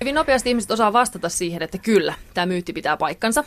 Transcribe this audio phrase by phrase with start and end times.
[0.00, 3.44] Hyvin nopeasti ihmiset osaa vastata siihen, että kyllä, tämä myytti pitää paikkansa,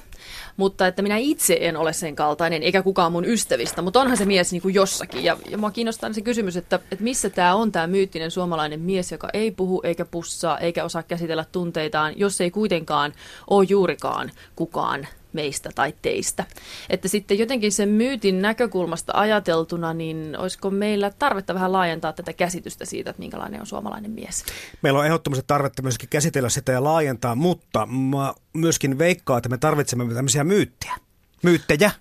[0.57, 4.25] mutta että minä itse en ole sen kaltainen, eikä kukaan mun ystävistä, mutta onhan se
[4.25, 5.23] mies niin kuin jossakin.
[5.23, 9.11] Ja, ja mua kiinnostaa se kysymys, että, että missä tämä on tämä myyttinen suomalainen mies,
[9.11, 13.13] joka ei puhu eikä pussaa eikä osaa käsitellä tunteitaan, jos ei kuitenkaan
[13.49, 16.45] ole juurikaan kukaan meistä tai teistä.
[16.89, 22.85] Että sitten jotenkin sen myytin näkökulmasta ajateltuna, niin olisiko meillä tarvetta vähän laajentaa tätä käsitystä
[22.85, 24.45] siitä, että minkälainen on suomalainen mies?
[24.81, 29.57] Meillä on ehdottomasti tarvetta myöskin käsitellä sitä ja laajentaa, mutta mä myöskin veikkaa, että me
[29.57, 30.95] tarvitsemme tämmöisiä myyttejä.
[31.43, 31.91] Myyttejä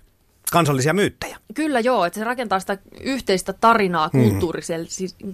[0.51, 1.37] kansallisia myyttejä.
[1.53, 4.39] Kyllä joo, että se rakentaa sitä yhteistä tarinaa mm.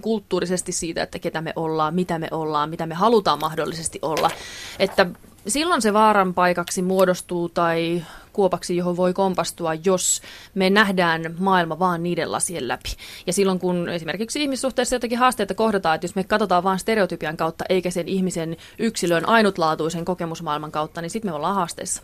[0.00, 4.30] kulttuurisesti siitä, että ketä me ollaan, mitä me ollaan, mitä me halutaan mahdollisesti olla.
[4.78, 5.06] Että
[5.50, 10.22] silloin se vaaran paikaksi muodostuu tai kuopaksi, johon voi kompastua, jos
[10.54, 12.96] me nähdään maailma vaan niiden lasien läpi.
[13.26, 17.64] Ja silloin kun esimerkiksi ihmissuhteessa jotakin haasteita kohdataan, että jos me katsotaan vain stereotypian kautta
[17.68, 22.02] eikä sen ihmisen yksilön ainutlaatuisen kokemusmaailman kautta, niin sitten me ollaan haasteessa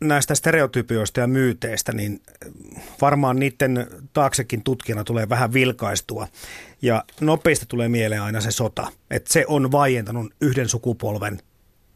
[0.00, 2.22] näistä stereotypioista ja myyteistä, niin
[3.00, 6.28] varmaan niiden taaksekin tutkijana tulee vähän vilkaistua.
[6.82, 11.38] Ja nopeasti tulee mieleen aina se sota, että se on vaientanut yhden sukupolven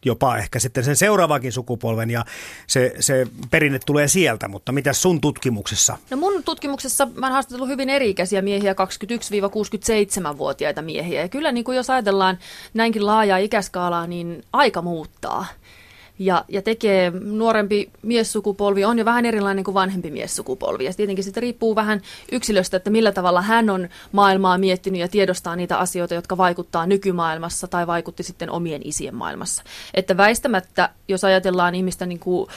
[0.05, 2.25] jopa ehkä sitten sen seuraavakin sukupolven ja
[2.67, 5.97] se, se perinne tulee sieltä, mutta mitä sun tutkimuksessa?
[6.09, 11.75] No mun tutkimuksessa mä oon haastatellut hyvin eri-ikäisiä miehiä, 21-67-vuotiaita miehiä ja kyllä niin kuin
[11.75, 12.37] jos ajatellaan
[12.73, 15.45] näinkin laajaa ikäskaalaa, niin aika muuttaa
[16.21, 20.85] ja, ja tekee nuorempi miessukupolvi on jo vähän erilainen kuin vanhempi miessukupolvi.
[20.85, 25.55] Ja tietenkin sitten riippuu vähän yksilöstä, että millä tavalla hän on maailmaa miettinyt ja tiedostaa
[25.55, 29.63] niitä asioita, jotka vaikuttaa nykymaailmassa tai vaikutti sitten omien isien maailmassa.
[29.93, 32.49] Että väistämättä, jos ajatellaan ihmistä niin kuin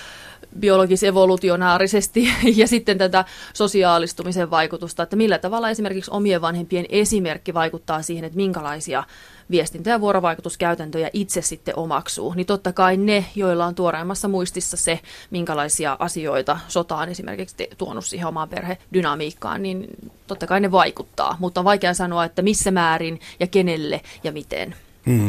[0.60, 2.28] biologis-evolutionaarisesti
[2.60, 8.36] ja sitten tätä sosiaalistumisen vaikutusta, että millä tavalla esimerkiksi omien vanhempien esimerkki vaikuttaa siihen, että
[8.36, 9.04] minkälaisia
[9.50, 15.00] viestintä- ja vuorovaikutuskäytäntöjä itse sitten omaksuu, niin totta kai ne, joilla on tuoreimmassa muistissa se,
[15.30, 19.86] minkälaisia asioita sota on esimerkiksi tuonut siihen omaan perhedynamiikkaan, niin
[20.26, 24.74] totta kai ne vaikuttaa, mutta on vaikea sanoa, että missä määrin ja kenelle ja miten.
[25.06, 25.28] Hmm.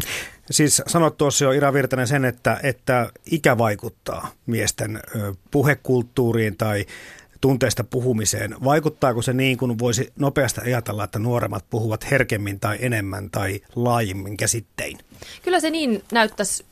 [0.52, 5.00] Siis sanot tuossa jo Ira Virtanen sen, että, että ikä vaikuttaa miesten
[5.52, 6.86] puhekulttuuriin tai
[7.46, 8.56] tunteista puhumiseen.
[8.64, 14.38] Vaikuttaako se niin kuin voisi nopeasti ajatella, että nuoremmat puhuvat herkemmin tai enemmän tai laajemmin
[14.38, 14.98] käsittein?
[15.44, 16.66] Kyllä se niin näyttäisi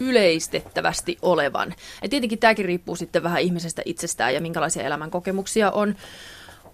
[0.00, 1.74] yleistettävästi olevan.
[2.02, 5.94] Ja tietenkin tämäkin riippuu sitten vähän ihmisestä itsestään ja minkälaisia elämänkokemuksia on.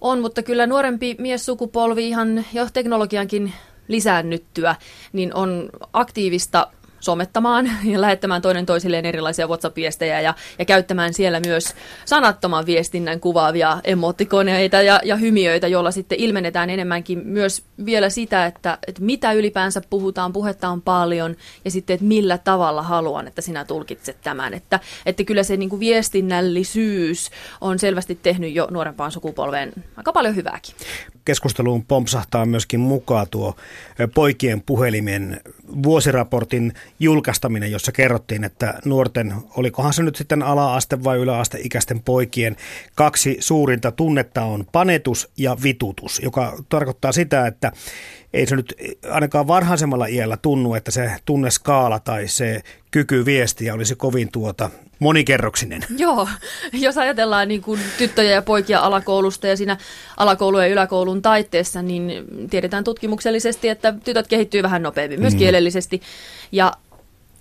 [0.01, 3.53] On, mutta kyllä nuorempi miessukupolvi ihan jo teknologiankin
[3.89, 4.77] lisäännyttyä,
[5.13, 6.67] niin on aktiivista
[7.01, 11.75] somettamaan ja lähettämään toinen toisilleen erilaisia WhatsApp-viestejä ja, ja käyttämään siellä myös
[12.05, 18.79] sanattoman viestinnän kuvaavia emottikoneita ja, ja hymiöitä, joilla sitten ilmennetään enemmänkin myös vielä sitä, että,
[18.87, 23.65] että mitä ylipäänsä puhutaan, puhetta on paljon ja sitten, että millä tavalla haluan, että sinä
[23.65, 24.55] tulkitset tämän.
[24.55, 27.31] Että, että kyllä se niin kuin viestinnällisyys
[27.61, 30.75] on selvästi tehnyt jo nuorempaan sukupolveen aika paljon hyvääkin.
[31.25, 33.57] Keskusteluun pompsahtaa myöskin mukaan tuo
[34.15, 35.41] poikien puhelimen
[35.83, 42.57] vuosiraportin julkaistaminen, jossa kerrottiin, että nuorten, olikohan se nyt sitten ala-aste vai yläasteikäisten poikien
[42.95, 47.73] kaksi suurinta tunnetta on panetus ja vitutus, joka tarkoittaa sitä, että
[48.33, 48.75] ei se nyt
[49.11, 55.85] ainakaan varhaisemmalla iällä tunnu, että se tunneskaala tai se kyky viestiä olisi kovin tuota monikerroksinen.
[55.99, 56.29] Joo,
[56.73, 59.77] jos ajatellaan niin kuin tyttöjä ja poikia alakoulusta ja siinä
[60.17, 65.39] alakoulun ja yläkoulun taitteessa, niin tiedetään tutkimuksellisesti, että tytöt kehittyy vähän nopeammin, myös mm.
[65.39, 66.03] kielellisesti.
[66.53, 66.73] Ja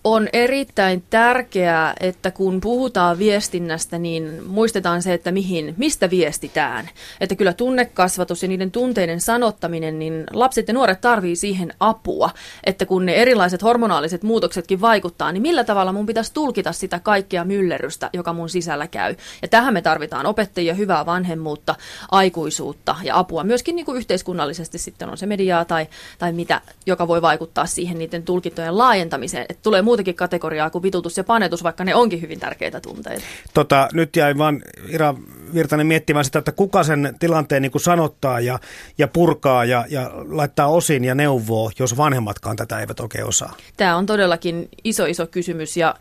[0.04, 6.90] on erittäin tärkeää, että kun puhutaan viestinnästä, niin muistetaan se, että mihin, mistä viestitään.
[7.22, 12.30] Että kyllä tunnekasvatus ja niiden tunteiden sanottaminen, niin lapset ja nuoret tarvii siihen apua.
[12.64, 17.46] Että kun ne erilaiset hormonaaliset muutoksetkin vaikuttaa, niin millä tavalla mun pitäisi tulkita sitä kaikkea
[17.46, 19.16] myllerrystä, joka mun sisällä käy.
[19.42, 21.76] Ja tähän me tarvitaan opettajia, hyvää vanhemmuutta,
[22.12, 23.44] aikuisuutta ja apua.
[23.44, 25.88] Myöskin niin kuin yhteiskunnallisesti sitten on se mediaa tai,
[26.20, 29.46] tai mitä, joka voi vaikuttaa siihen niiden tulkintojen laajentamiseen.
[29.50, 33.26] Että tulee muutakin kategoriaa kuin vitutus ja panetus, vaikka ne onkin hyvin tärkeitä tunteita.
[33.54, 35.16] Tota, nyt jäi vaan Ira
[35.54, 38.60] Virtanen miettimään sitä, että kuka sen tilanteen niin kuin sanottaa ja,
[38.98, 43.56] ja purkaa ja, ja laittaa osin ja neuvoo, jos vanhemmatkaan tätä eivät oikein osaa.
[43.78, 45.96] Tämä on todellakin iso, iso kysymys ja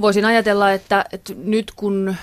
[0.00, 2.16] voisin ajatella, että, että nyt kun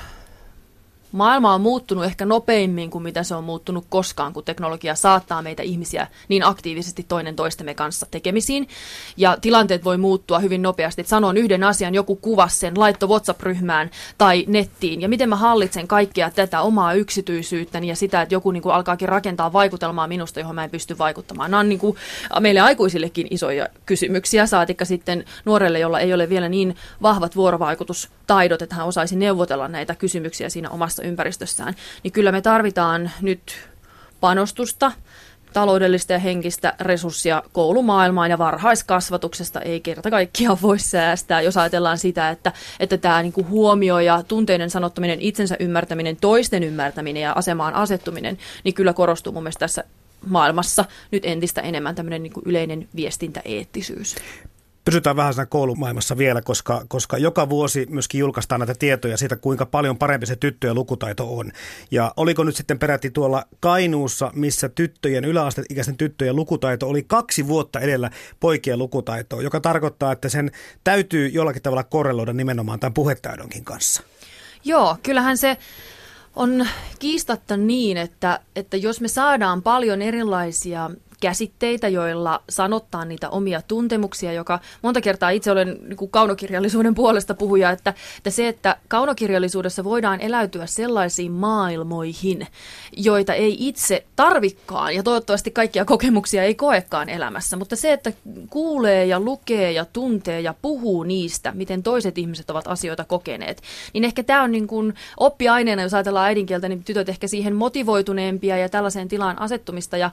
[1.15, 5.63] maailma on muuttunut ehkä nopeimmin kuin mitä se on muuttunut koskaan, kun teknologia saattaa meitä
[5.63, 8.67] ihmisiä niin aktiivisesti toinen toistemme kanssa tekemisiin.
[9.17, 11.01] Ja tilanteet voi muuttua hyvin nopeasti.
[11.01, 15.01] Et sanon yhden asian, joku kuvasi sen, laitto WhatsApp-ryhmään tai nettiin.
[15.01, 19.09] Ja miten mä hallitsen kaikkea tätä omaa yksityisyyttäni ja sitä, että joku niin kuin alkaakin
[19.09, 21.51] rakentaa vaikutelmaa minusta, johon mä en pysty vaikuttamaan.
[21.51, 21.97] Nämä on niin kuin
[22.39, 28.75] meille aikuisillekin isoja kysymyksiä, saatikka sitten nuorelle, jolla ei ole vielä niin vahvat vuorovaikutustaidot, että
[28.75, 31.75] hän osaisi neuvotella näitä kysymyksiä siinä omassa ympäristössään.
[32.03, 33.69] Niin kyllä me tarvitaan nyt
[34.19, 34.91] panostusta
[35.55, 42.29] taloudellista ja henkistä resurssia koulumaailmaan ja varhaiskasvatuksesta ei kerta kaikkiaan voi säästää, jos ajatellaan sitä,
[42.29, 48.37] että, että tämä niinku huomio ja tunteiden sanottaminen, itsensä ymmärtäminen, toisten ymmärtäminen ja asemaan asettuminen,
[48.63, 49.83] niin kyllä korostuu mun mielestä tässä
[50.27, 54.15] maailmassa nyt entistä enemmän tämmöinen niin yleinen viestintäeettisyys.
[54.85, 59.65] Pysytään vähän siinä koulumaailmassa vielä, koska, koska joka vuosi myöskin julkaistaan näitä tietoja siitä, kuinka
[59.65, 61.51] paljon parempi se tyttöjen lukutaito on.
[61.91, 67.79] Ja oliko nyt sitten peräti tuolla Kainuussa, missä tyttöjen, yläasteikäisten tyttöjen lukutaito oli kaksi vuotta
[67.79, 70.51] edellä poikien lukutaitoa, joka tarkoittaa, että sen
[70.83, 74.03] täytyy jollakin tavalla korreloida nimenomaan tämän puhetaidonkin kanssa.
[74.63, 75.57] Joo, kyllähän se
[76.35, 76.67] on
[76.99, 80.91] kiistatta niin, että, että jos me saadaan paljon erilaisia
[81.25, 87.33] käsitteitä, joilla sanottaa niitä omia tuntemuksia, joka monta kertaa itse olen niin kuin kaunokirjallisuuden puolesta
[87.33, 92.47] puhuja, että, että se, että kaunokirjallisuudessa voidaan eläytyä sellaisiin maailmoihin,
[92.97, 98.13] joita ei itse tarvikkaan ja toivottavasti kaikkia kokemuksia ei koekaan elämässä, mutta se, että
[98.49, 103.61] kuulee ja lukee ja tuntee ja puhuu niistä, miten toiset ihmiset ovat asioita kokeneet,
[103.93, 108.57] niin ehkä tämä on niin kuin oppiaineena, jos ajatellaan äidinkieltä, niin tytöt ehkä siihen motivoituneempia
[108.57, 110.11] ja tällaiseen tilaan asettumista ja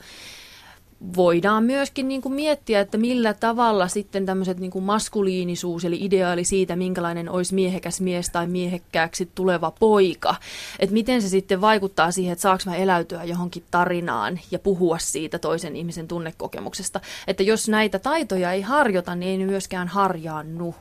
[1.17, 6.45] voidaan myöskin niin kuin miettiä, että millä tavalla sitten tämmöiset niin kuin maskuliinisuus, eli ideaali
[6.45, 10.35] siitä, minkälainen olisi miehekäs mies tai miehekkääksi tuleva poika,
[10.79, 15.39] että miten se sitten vaikuttaa siihen, että saako mä eläytyä johonkin tarinaan ja puhua siitä
[15.39, 17.01] toisen ihmisen tunnekokemuksesta.
[17.27, 20.75] Että jos näitä taitoja ei harjoita, niin ei myöskään harjaannu.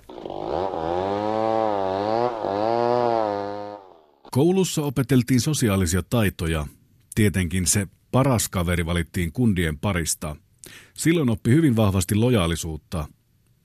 [4.31, 6.65] Koulussa opeteltiin sosiaalisia taitoja,
[7.15, 10.35] tietenkin se Paras kaveri valittiin kundien parista.
[10.93, 13.07] Silloin oppi hyvin vahvasti lojaalisuutta.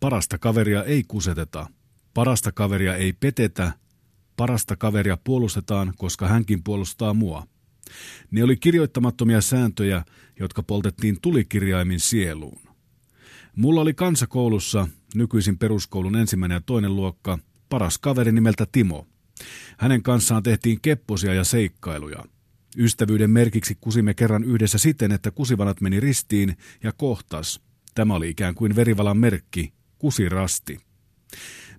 [0.01, 1.67] Parasta kaveria ei kuseteta.
[2.15, 3.73] Parasta kaveria ei petetä.
[4.37, 7.47] Parasta kaveria puolustetaan, koska hänkin puolustaa mua.
[8.31, 10.05] Ne oli kirjoittamattomia sääntöjä,
[10.41, 12.61] jotka poltettiin tulikirjaimin sieluun.
[13.57, 17.39] Mulla oli kansakoulussa, nykyisin peruskoulun ensimmäinen ja toinen luokka,
[17.69, 19.07] paras kaveri nimeltä Timo.
[19.79, 22.25] Hänen kanssaan tehtiin kepposia ja seikkailuja–
[22.79, 27.61] Ystävyyden merkiksi kusimme kerran yhdessä siten, että kusivanat meni ristiin ja kohtas.
[27.95, 30.79] Tämä oli ikään kuin verivalan merkki, kusirasti.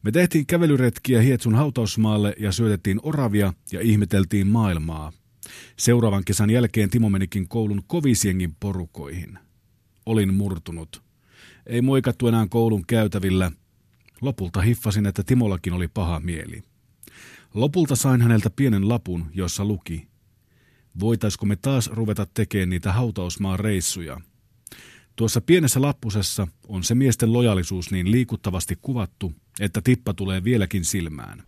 [0.04, 5.14] Me tehtiin kävelyretkiä Hietsun hautausmaalle ja syötettiin oravia ja ihmeteltiin maailmaa.
[5.78, 9.40] Seuraavan kesän jälkeen Timo menikin koulun kovisiengin porukoihin.
[10.06, 11.02] Olin murtunut.
[11.66, 13.52] Ei moikattu enää koulun käytävillä.
[14.22, 16.64] Lopulta hiffasin, että Timollakin oli paha mieli.
[17.54, 20.07] Lopulta sain häneltä pienen lapun, jossa luki–
[21.00, 24.22] voitaisiko me taas ruveta tekemään niitä hautausmaan reissuja.
[25.16, 31.44] Tuossa pienessä lappusessa on se miesten lojalisuus niin liikuttavasti kuvattu, että tippa tulee vieläkin silmään.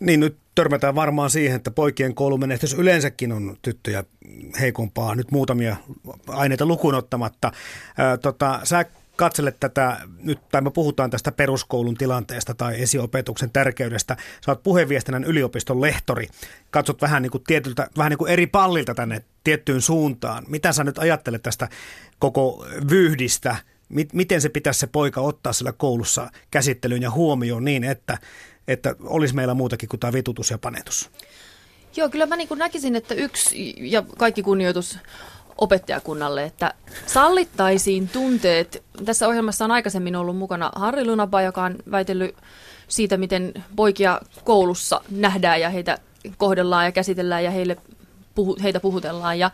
[0.00, 4.04] Niin nyt törmätään varmaan siihen, että poikien koulumenestys yleensäkin on tyttöjä
[4.60, 5.76] heikompaa, nyt muutamia
[6.26, 7.52] aineita lukuun ottamatta.
[8.22, 8.84] Tota, sä
[9.20, 14.16] katselet tätä, nyt, tai me puhutaan tästä peruskoulun tilanteesta tai esiopetuksen tärkeydestä.
[14.46, 16.28] Sä oot puheenviestinnän yliopiston lehtori.
[16.70, 20.44] Katsot vähän niin kuin, tietyltä, vähän niin kuin eri pallilta tänne tiettyyn suuntaan.
[20.48, 21.68] Mitä sä nyt ajattelet tästä
[22.18, 23.56] koko vyyhdistä?
[24.12, 28.18] Miten se pitäisi se poika ottaa sillä koulussa käsittelyyn ja huomioon niin, että,
[28.68, 31.10] että olisi meillä muutakin kuin tämä vitutus ja panetus?
[31.96, 34.98] Joo, kyllä mä niin näkisin, että yksi, ja kaikki kunnioitus
[35.60, 36.74] opettajakunnalle, että
[37.06, 38.82] sallittaisiin tunteet.
[39.04, 42.36] Tässä ohjelmassa on aikaisemmin ollut mukana Harri Lunapa, joka on väitellyt
[42.88, 45.98] siitä, miten poikia koulussa nähdään ja heitä
[46.36, 47.76] kohdellaan ja käsitellään ja heille
[48.34, 49.38] puhu, heitä puhutellaan.
[49.38, 49.50] Ja,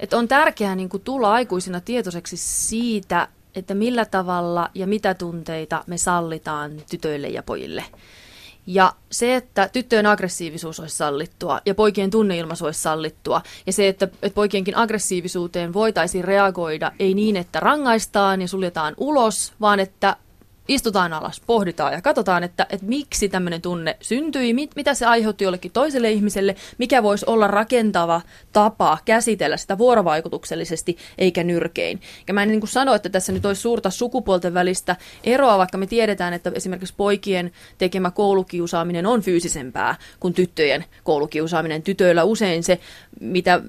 [0.00, 5.84] että on tärkeää niin kuin tulla aikuisina tietoiseksi siitä, että millä tavalla ja mitä tunteita
[5.86, 7.84] me sallitaan tytöille ja pojille.
[8.66, 14.04] Ja se, että tyttöjen aggressiivisuus olisi sallittua ja poikien tunneilmaisu olisi sallittua ja se, että,
[14.04, 20.16] että poikienkin aggressiivisuuteen voitaisiin reagoida ei niin, että rangaistaan ja suljetaan ulos, vaan että
[20.68, 25.44] istutaan alas, pohditaan ja katsotaan, että, että miksi tämmöinen tunne syntyi, mit, mitä se aiheutti
[25.44, 28.20] jollekin toiselle ihmiselle, mikä voisi olla rakentava
[28.52, 32.00] tapa käsitellä sitä vuorovaikutuksellisesti eikä nyrkein.
[32.28, 35.78] Ja mä en niin kuin sano, että tässä nyt olisi suurta sukupuolten välistä eroa, vaikka
[35.78, 41.82] me tiedetään, että esimerkiksi poikien tekemä koulukiusaaminen on fyysisempää kuin tyttöjen koulukiusaaminen.
[41.82, 42.78] Tytöillä usein se,
[43.20, 43.60] mitä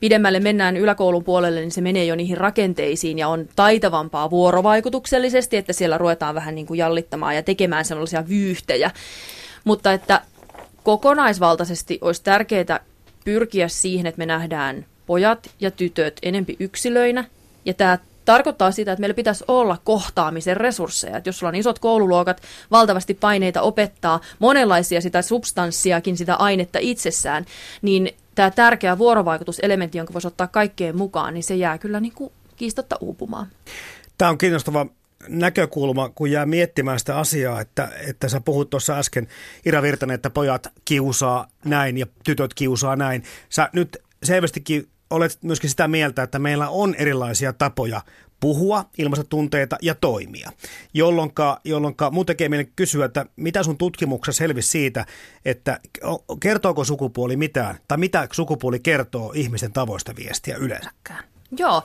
[0.00, 5.72] pidemmälle mennään yläkoulun puolelle, niin se menee jo niihin rakenteisiin ja on taitavampaa vuorovaikutuksellisesti, että
[5.72, 8.90] siellä ruvetaan vähän niin kuin jallittamaan ja tekemään sellaisia vyyhtejä.
[9.64, 10.20] Mutta että
[10.82, 12.80] kokonaisvaltaisesti olisi tärkeää
[13.24, 17.24] pyrkiä siihen, että me nähdään pojat ja tytöt enempi yksilöinä.
[17.64, 21.16] Ja tämä tarkoittaa sitä, että meillä pitäisi olla kohtaamisen resursseja.
[21.16, 27.46] Että jos sulla on isot koululuokat, valtavasti paineita opettaa, monenlaisia sitä substanssiakin, sitä ainetta itsessään,
[27.82, 32.32] niin tämä tärkeä vuorovaikutuselementti, jonka voisi ottaa kaikkeen mukaan, niin se jää kyllä niin kuin
[32.56, 33.46] kiistatta uupumaan.
[34.18, 34.86] Tämä on kiinnostava
[35.28, 39.28] näkökulma, kun jää miettimään sitä asiaa, että, että sä puhut tuossa äsken,
[39.64, 43.22] Ira Virtanen, että pojat kiusaa näin ja tytöt kiusaa näin.
[43.48, 48.00] Sä nyt selvästikin olet myöskin sitä mieltä, että meillä on erilaisia tapoja
[48.40, 50.52] puhua, ilmaista tunteita ja toimia.
[50.94, 51.32] Jolloin
[51.64, 55.06] jolloinka mun tekee mielen kysyä, että mitä sun tutkimuksessa selvisi siitä,
[55.44, 55.80] että
[56.40, 61.24] kertooko sukupuoli mitään, tai mitä sukupuoli kertoo ihmisten tavoista viestiä yleensäkään?
[61.58, 61.82] Joo.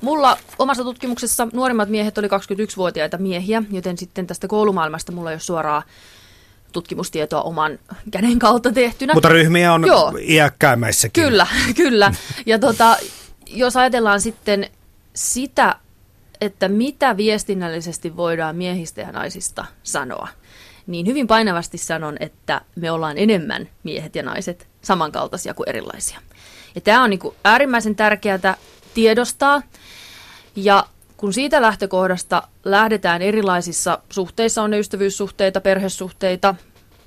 [0.00, 5.40] Mulla omassa tutkimuksessa nuorimmat miehet oli 21-vuotiaita miehiä, joten sitten tästä koulumaailmasta mulla ei ole
[5.40, 5.82] suoraa
[6.72, 7.78] tutkimustietoa oman
[8.10, 9.14] käden kautta tehtynä.
[9.14, 10.12] Mutta ryhmiä on Joo.
[10.28, 11.24] iäkkäämäissäkin.
[11.24, 11.46] Kyllä,
[11.76, 12.14] kyllä.
[12.46, 12.96] Ja tota,
[13.46, 14.70] jos ajatellaan sitten
[15.14, 15.76] sitä
[16.40, 20.28] että mitä viestinnällisesti voidaan miehistä ja naisista sanoa,
[20.86, 26.20] niin hyvin painavasti sanon, että me ollaan enemmän miehet ja naiset samankaltaisia kuin erilaisia.
[26.74, 28.56] Ja tämä on niin kuin äärimmäisen tärkeää
[28.94, 29.62] tiedostaa.
[30.56, 30.86] Ja
[31.16, 36.54] kun siitä lähtökohdasta lähdetään erilaisissa suhteissa, on ne ystävyyssuhteita, perhesuhteita,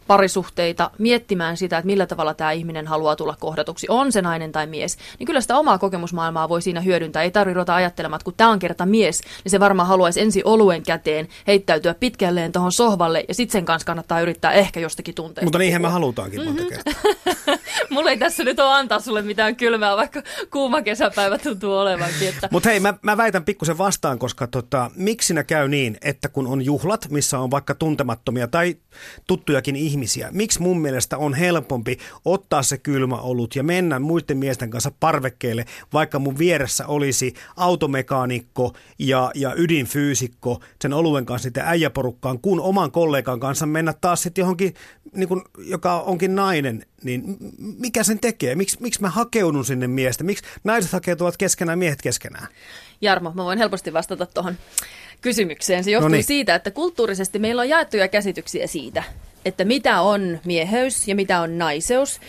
[0.07, 4.67] parisuhteita miettimään sitä, että millä tavalla tämä ihminen haluaa tulla kohdatuksi, on se nainen tai
[4.67, 7.23] mies, niin kyllä sitä omaa kokemusmaailmaa voi siinä hyödyntää.
[7.23, 10.41] Ei tarvitse ruveta ajattelemaan, että kun tämä on kerta mies, niin se varmaan haluaisi ensi
[10.45, 15.45] oluen käteen heittäytyä pitkälleen tuohon sohvalle ja sitten sen kanssa kannattaa yrittää ehkä jostakin tunteesta.
[15.45, 16.83] Mutta niinhän me halutaankin monta mm-hmm.
[16.83, 17.57] kertaa.
[17.89, 20.21] Mulla ei tässä nyt ole antaa sulle mitään kylmää, vaikka
[20.51, 22.27] kuuma kesäpäivä tuntuu olevankin.
[22.27, 22.49] Että...
[22.51, 26.47] Mutta hei, mä, mä väitän pikkusen vastaan, koska tota, miksi ne käy niin, että kun
[26.47, 28.75] on juhlat, missä on vaikka tuntemattomia tai
[29.27, 34.69] tuttujakin ihmisiä, miksi mun mielestä on helpompi ottaa se kylmä olut ja mennä muiden miesten
[34.69, 42.39] kanssa parvekkeelle, vaikka mun vieressä olisi automekaanikko ja, ja ydinfyysikko sen oluen kanssa niiden äijäporukkaan,
[42.39, 44.73] kun oman kollegan kanssa mennä taas sitten johonkin,
[45.15, 47.37] niin kun, joka onkin nainen, niin
[47.79, 48.55] mikä sen tekee?
[48.55, 50.23] Miks, miksi mä hakeudun sinne miestä?
[50.23, 52.47] Miksi naiset hakeutuvat keskenään, miehet keskenään?
[53.01, 54.55] Jarmo, mä voin helposti vastata tuohon
[55.21, 55.83] kysymykseen.
[55.83, 56.23] Se johtuu no niin.
[56.23, 59.03] siitä, että kulttuurisesti meillä on jaettuja käsityksiä siitä,
[59.45, 62.19] että mitä on mieheys ja mitä on naiseus.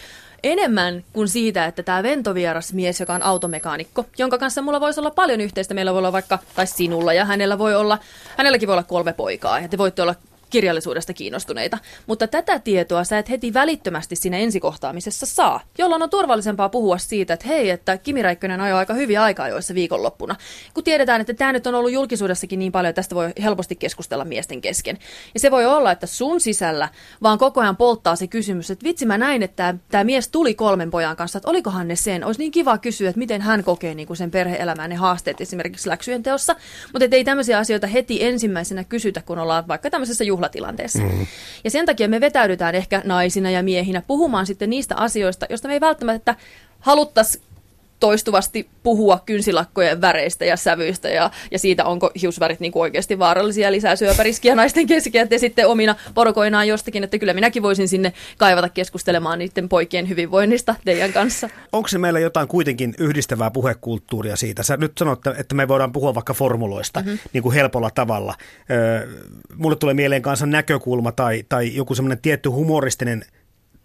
[0.43, 5.11] Enemmän kuin siitä, että tämä ventovieras mies, joka on automekaanikko, jonka kanssa mulla voisi olla
[5.11, 7.99] paljon yhteistä, meillä voi olla vaikka, tai sinulla, ja hänellä voi olla,
[8.37, 10.15] hänelläkin voi olla kolme poikaa, ja te voitte olla
[10.51, 11.79] kirjallisuudesta kiinnostuneita.
[12.07, 17.35] Mutta tätä tietoa sä et heti välittömästi siinä ensikohtaamisessa saa, jolloin on turvallisempaa puhua siitä,
[17.35, 20.37] että hei, että Kimi Räikkönen ajoi aika hyviä aikaa joissa viikonloppuna.
[20.75, 24.25] Kun tiedetään, että tämä nyt on ollut julkisuudessakin niin paljon, että tästä voi helposti keskustella
[24.25, 24.99] miesten kesken.
[25.35, 26.89] Ja se voi olla, että sun sisällä
[27.23, 30.91] vaan koko ajan polttaa se kysymys, että vitsi mä näin, että tämä mies tuli kolmen
[30.91, 32.25] pojan kanssa, että olikohan ne sen.
[32.25, 35.89] Olisi niin kiva kysyä, että miten hän kokee niin kuin sen perhe-elämään ne haasteet esimerkiksi
[35.89, 36.57] läksyjen teossa.
[36.93, 41.03] Mutta ei tämmöisiä asioita heti ensimmäisenä kysytä, kun ollaan vaikka tämmöisessä juhlatilanteessa.
[41.03, 41.27] Mm-hmm.
[41.65, 45.75] Ja sen takia me vetäydytään ehkä naisina ja miehinä puhumaan sitten niistä asioista, joista me
[45.75, 46.35] ei välttämättä
[46.81, 47.45] haluttaisiin
[48.01, 53.73] toistuvasti puhua kynsilakkojen väreistä ja sävyistä ja, ja siitä, onko hiusvärit niin kuin oikeasti vaarallisia
[53.73, 58.69] lisää syöpäriskiä naisten kesken, ja sitten omina porokoinaan jostakin, että kyllä minäkin voisin sinne kaivata
[58.69, 61.49] keskustelemaan niiden poikien hyvinvoinnista teidän kanssa.
[61.73, 64.63] Onko se meillä jotain kuitenkin yhdistävää puhekulttuuria siitä?
[64.63, 67.19] Sä nyt sanot, että me voidaan puhua vaikka formuloista mm-hmm.
[67.33, 68.35] niin kuin helpolla tavalla.
[69.55, 73.25] mulle tulee mieleen kanssa näkökulma tai, tai joku semmoinen tietty humoristinen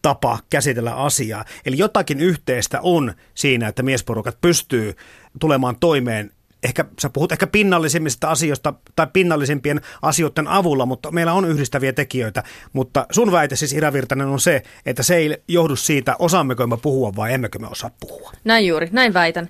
[0.04, 1.46] tapa käsitellä asiaa.
[1.66, 4.96] Eli jotakin yhteistä on siinä, että miesporukat pystyy
[5.40, 6.32] tulemaan toimeen
[6.64, 12.44] ehkä sä puhut ehkä pinnallisimmista asioista tai pinnallisimpien asioiden avulla, mutta meillä on yhdistäviä tekijöitä.
[12.74, 16.78] Mutta sun väite siis Ira Virtanen on se, että se ei johdu siitä, osaammeko me
[16.78, 18.32] puhua vai emmekö me osaa puhua.
[18.44, 19.48] Näin juuri, näin väitän.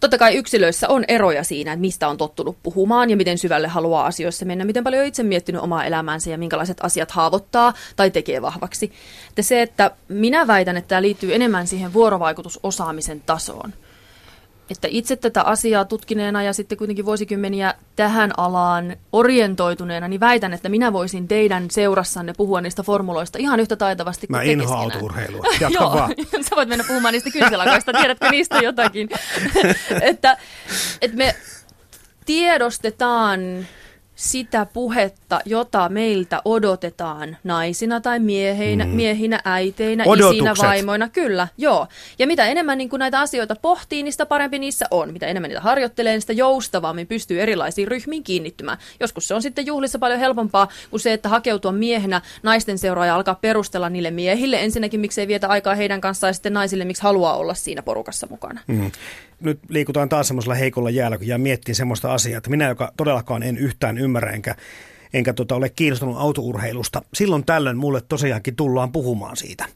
[0.00, 4.06] Totta kai yksilöissä on eroja siinä, että mistä on tottunut puhumaan ja miten syvälle haluaa
[4.06, 8.42] asioissa mennä, miten paljon on itse miettinyt omaa elämäänsä ja minkälaiset asiat haavoittaa tai tekee
[8.42, 8.92] vahvaksi.
[9.28, 13.72] Että se, että minä väitän, että tämä liittyy enemmän siihen vuorovaikutusosaamisen tasoon.
[14.70, 20.68] Että itse tätä asiaa tutkineena ja sitten kuitenkin vuosikymmeniä tähän alaan orientoituneena, niin väitän, että
[20.68, 24.92] minä voisin teidän seurassanne puhua niistä formuloista ihan yhtä taitavasti kuin Mä inhoan.
[25.60, 26.10] Jatka Joo, vaan.
[26.48, 29.08] sä voit mennä puhumaan niistä kynselakoista, tiedätkö niistä jotakin?
[30.02, 30.36] että,
[31.02, 31.34] että me
[32.26, 33.66] tiedostetaan
[34.16, 38.90] sitä puhetta, jota meiltä odotetaan naisina tai mieheinä, mm.
[38.90, 40.36] miehinä, äiteinä, Odotukset.
[40.36, 41.08] isinä, vaimoina.
[41.08, 41.86] Kyllä, joo.
[42.18, 45.12] Ja mitä enemmän niin kun näitä asioita pohtii, niin sitä parempi niissä on.
[45.12, 48.78] Mitä enemmän niitä harjoittelee, niin sitä joustavammin pystyy erilaisiin ryhmiin kiinnittymään.
[49.00, 53.14] Joskus se on sitten juhlissa paljon helpompaa kuin se, että hakeutua miehenä naisten seuraa ja
[53.14, 54.62] alkaa perustella niille miehille.
[54.62, 58.60] Ensinnäkin, miksei vietä aikaa heidän kanssaan ja sitten naisille, miksi haluaa olla siinä porukassa mukana.
[58.66, 58.90] Mm.
[59.40, 63.42] Nyt liikutaan taas semmoisella heikolla jäällä, kun jää miettiä semmoista asiaa, että minä, joka todellakaan
[63.42, 64.54] en yhtään ymmärrä, enkä,
[65.12, 69.66] enkä tota ole kiinnostunut autourheilusta, silloin tällöin mulle tosiaankin tullaan puhumaan siitä.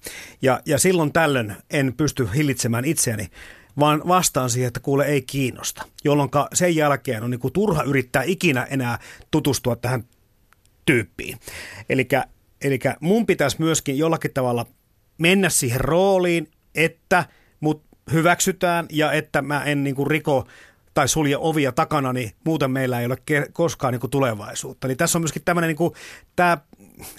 [0.42, 3.28] Ja, ja silloin tällöin en pysty hillitsemään itseäni,
[3.78, 5.82] vaan vastaan siihen, että kuule ei kiinnosta.
[6.04, 8.98] Jolloin sen jälkeen on niin kuin turha yrittää ikinä enää
[9.30, 10.04] tutustua tähän
[10.86, 11.38] tyyppiin.
[11.88, 14.66] Eli mun pitäisi myöskin jollakin tavalla
[15.18, 17.24] mennä siihen rooliin, että
[17.60, 20.46] mut hyväksytään ja että mä en niin kuin riko
[20.94, 24.88] tai sulje ovia takana, niin muuten meillä ei ole ke- koskaan niin kuin tulevaisuutta.
[24.88, 25.94] Niin tässä on myöskin tämmöinen, niin kuin,
[26.36, 26.58] tämä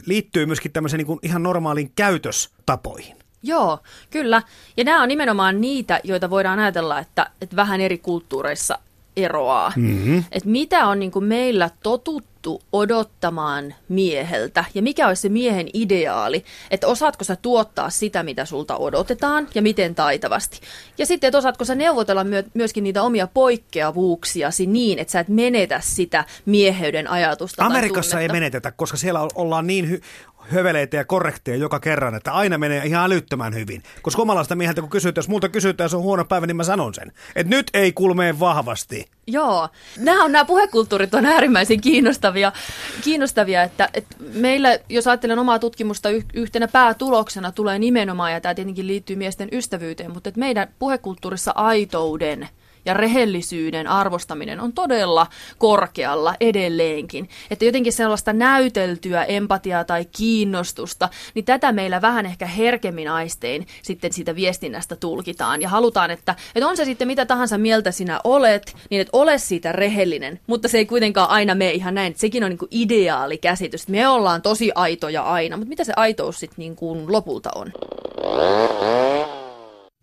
[0.05, 3.15] liittyy myöskin tämmöiseen niin kuin ihan normaaliin käytöstapoihin.
[3.43, 3.79] Joo,
[4.09, 4.41] kyllä.
[4.77, 8.79] Ja nämä on nimenomaan niitä, joita voidaan ajatella, että, että vähän eri kulttuureissa
[9.17, 9.73] eroaa.
[9.75, 10.23] Mm-hmm.
[10.31, 16.43] Että mitä on niin kuin meillä totuttu odottamaan mieheltä ja mikä olisi se miehen ideaali,
[16.71, 20.59] että osaatko sä tuottaa sitä, mitä sulta odotetaan ja miten taitavasti.
[20.97, 25.27] Ja sitten, että osaatko sä neuvotella myö- myöskin niitä omia poikkeavuuksiasi niin, että sä et
[25.27, 27.65] menetä sitä mieheyden ajatusta.
[27.65, 30.01] Amerikassa ei menetetä, koska siellä ollaan niin hy-
[30.41, 33.83] höveleitä ja korrekteja joka kerran, että aina menee ihan älyttömän hyvin.
[34.01, 36.93] Koska omalaista mieheltä kun kysytään, jos multa kysytään, jos on huono päivä, niin mä sanon
[36.93, 37.11] sen.
[37.35, 39.05] Että nyt ei kulmeen vahvasti.
[39.27, 42.51] Joo, nämä, on, nämä puhekulttuurit on äärimmäisen kiinnostavia,
[43.03, 48.87] kiinnostavia että, että meillä, jos ajattelen omaa tutkimusta, yhtenä päätuloksena tulee nimenomaan, ja tämä tietenkin
[48.87, 52.47] liittyy miesten ystävyyteen, mutta että meidän puhekulttuurissa aitouden–
[52.85, 57.29] ja rehellisyyden arvostaminen on todella korkealla edelleenkin.
[57.51, 64.13] Että jotenkin sellaista näyteltyä empatiaa tai kiinnostusta, niin tätä meillä vähän ehkä herkemmin aistein sitten
[64.13, 65.61] siitä viestinnästä tulkitaan.
[65.61, 69.37] Ja halutaan, että, että on se sitten mitä tahansa mieltä sinä olet, niin että ole
[69.37, 72.13] siitä rehellinen, mutta se ei kuitenkaan aina mene ihan näin.
[72.17, 73.87] Sekin on niin kuin ideaali käsitys.
[73.87, 77.71] Me ollaan tosi aitoja aina, mutta mitä se aitous sitten niin kuin lopulta on?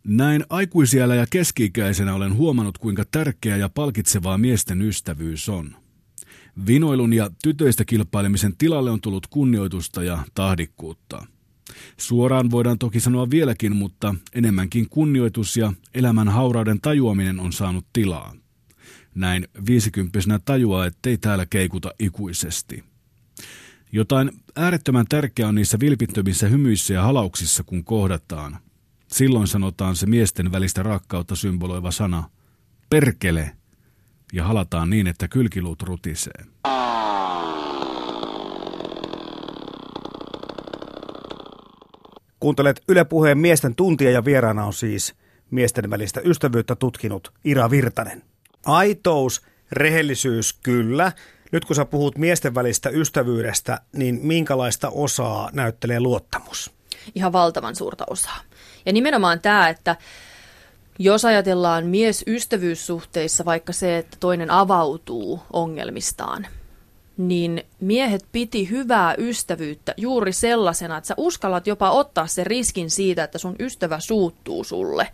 [0.08, 5.76] Näin aikuisiellä ja keski-ikäisenä olen huomannut, kuinka tärkeää ja palkitsevaa miesten ystävyys on.
[6.66, 11.26] Vinoilun ja tytöistä kilpailemisen tilalle on tullut kunnioitusta ja tahdikkuutta.
[11.96, 18.34] Suoraan voidaan toki sanoa vieläkin, mutta enemmänkin kunnioitus ja elämän haurauden tajuaminen on saanut tilaa.
[19.14, 22.84] Näin viisikymppisenä tajuaa, ettei täällä keikuta ikuisesti.
[23.92, 28.58] Jotain äärettömän tärkeää on niissä vilpittömissä hymyissä ja halauksissa, kun kohdataan–
[29.08, 32.30] Silloin sanotaan se miesten välistä rakkautta symboloiva sana
[32.90, 33.56] perkele
[34.32, 36.44] ja halataan niin, että kylkiluut rutisee.
[42.40, 45.14] Kuuntelet Yle Puheen miesten tuntia ja vieraana on siis
[45.50, 48.22] miesten välistä ystävyyttä tutkinut Ira Virtanen.
[48.66, 49.42] Aitous,
[49.72, 51.12] rehellisyys, kyllä.
[51.52, 56.70] Nyt kun sä puhut miesten välistä ystävyydestä, niin minkälaista osaa näyttelee luottamus?
[57.14, 58.40] Ihan valtavan suurta osaa.
[58.88, 59.96] Ja nimenomaan tämä, että
[60.98, 66.46] jos ajatellaan mies-ystävyyssuhteissa vaikka se, että toinen avautuu ongelmistaan,
[67.16, 73.24] niin miehet piti hyvää ystävyyttä juuri sellaisena, että sä uskallat jopa ottaa sen riskin siitä,
[73.24, 75.08] että sun ystävä suuttuu sulle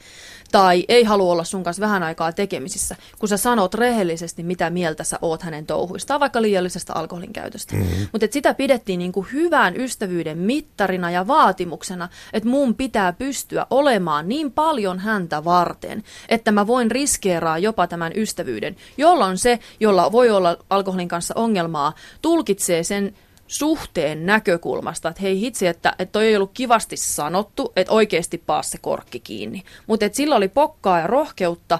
[0.55, 5.05] tai ei halua olla sun kanssa vähän aikaa tekemisissä, kun sä sanot rehellisesti, mitä mieltä
[5.05, 7.77] sä oot hänen touhuistaan, vaikka liiallisesta alkoholin käytöstä.
[7.77, 8.07] Mm-hmm.
[8.13, 14.29] Mutta sitä pidettiin niin kuin hyvän ystävyyden mittarina ja vaatimuksena, että mun pitää pystyä olemaan
[14.29, 20.31] niin paljon häntä varten, että mä voin riskeeraa jopa tämän ystävyyden, jolloin se, jolla voi
[20.31, 23.15] olla alkoholin kanssa ongelmaa, tulkitsee sen
[23.47, 28.71] suhteen näkökulmasta, että hei hitsi, että, että toi ei ollut kivasti sanottu, että oikeasti paas
[28.71, 29.63] se korkki kiinni.
[29.87, 31.79] Mutta että sillä oli pokkaa ja rohkeutta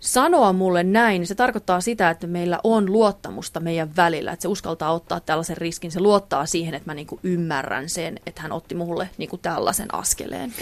[0.00, 4.48] sanoa mulle näin, niin se tarkoittaa sitä, että meillä on luottamusta meidän välillä, että se
[4.48, 8.74] uskaltaa ottaa tällaisen riskin, se luottaa siihen, että mä niinku ymmärrän sen, että hän otti
[8.74, 10.52] mulle niinku tällaisen askeleen.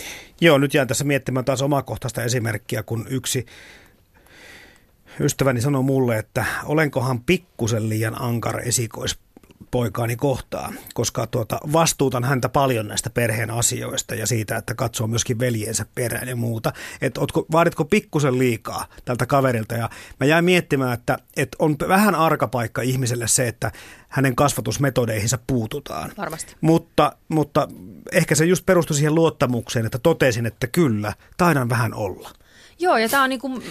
[0.41, 3.47] Joo, nyt jään tässä miettimään taas omakohtaista esimerkkiä, kun yksi
[5.21, 9.19] ystäväni sanoi mulle, että olenkohan pikkusen liian ankara esikois
[9.71, 15.39] poikaani kohtaan, koska tuota, vastuutan häntä paljon näistä perheen asioista ja siitä, että katsoo myöskin
[15.39, 16.73] veljensä perään ja muuta.
[17.03, 17.21] Että
[17.53, 22.83] vaaditko pikkusen liikaa tältä kaverilta ja mä jäin miettimään, että, että on vähän arka paikka
[22.83, 23.73] ihmiselle se, että
[24.09, 26.13] hänen kasvatusmetodeihinsa puututaan.
[26.19, 26.57] Varmasti.
[26.61, 27.69] Mutta, mutta
[28.13, 32.31] ehkä se just perustui siihen luottamukseen, että totesin, että kyllä, taidan vähän olla.
[32.81, 33.63] Joo, ja tämä on niin kuin,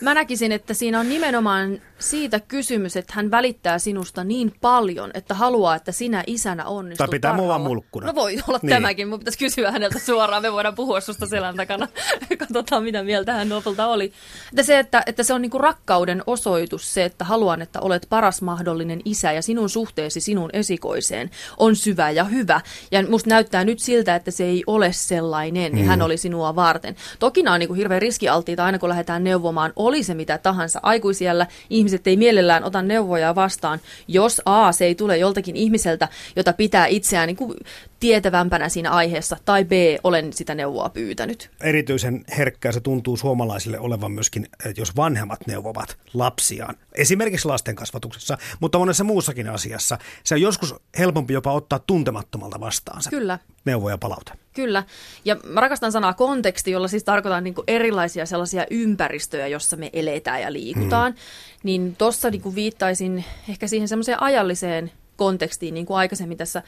[0.00, 5.34] mä näkisin, että siinä on nimenomaan siitä kysymys, että hän välittää sinusta niin paljon, että
[5.34, 8.06] haluaa, että sinä isänä onnistut Tai pitää mua mulkkuna.
[8.06, 8.70] No voi olla niin.
[8.70, 11.88] tämäkin, mutta pitäisi kysyä häneltä suoraan, me voidaan puhua susta selän takana,
[12.38, 14.12] katsotaan mitä mieltä hän lopulta oli.
[14.50, 18.06] Että se, että, että se on niin kuin rakkauden osoitus se, että haluan, että olet
[18.08, 22.60] paras mahdollinen isä ja sinun suhteesi sinun esikoiseen on syvä ja hyvä.
[22.90, 25.88] Ja musta näyttää nyt siltä, että se ei ole sellainen, niin mm.
[25.88, 26.96] hän oli sinua varten.
[27.18, 28.02] Toki nämä on niin kuin hirveän
[28.46, 30.80] riskialttiita aina kun lähdetään neuvomaan, oli se mitä tahansa.
[30.82, 36.52] Aikuisiellä ihmiset ei mielellään ota neuvoja vastaan, jos A, se ei tule joltakin ihmiseltä, jota
[36.52, 37.54] pitää itseään niin kuin
[38.00, 39.72] tietävämpänä siinä aiheessa, tai B,
[40.04, 41.50] olen sitä neuvoa pyytänyt.
[41.60, 48.78] Erityisen herkkää se tuntuu suomalaisille olevan myöskin, jos vanhemmat neuvovat lapsiaan, esimerkiksi lasten kasvatuksessa, mutta
[48.78, 49.98] monessa muussakin asiassa.
[50.24, 53.10] Se on joskus helpompi jopa ottaa tuntemattomalta vastaansa.
[53.10, 53.38] Kyllä.
[53.64, 54.32] Neuvoja palaute.
[54.54, 54.84] Kyllä.
[55.24, 60.42] Ja mä rakastan sanaa konteksti, jolla siis tarkoitan niin erilaisia sellaisia ympäristöjä, jossa me eletään
[60.42, 61.12] ja liikutaan.
[61.12, 61.20] Hmm.
[61.62, 66.62] Niin tuossa niin viittaisin ehkä siihen semmoiseen ajalliseen kontekstiin, niin kuin aikaisemmin tässä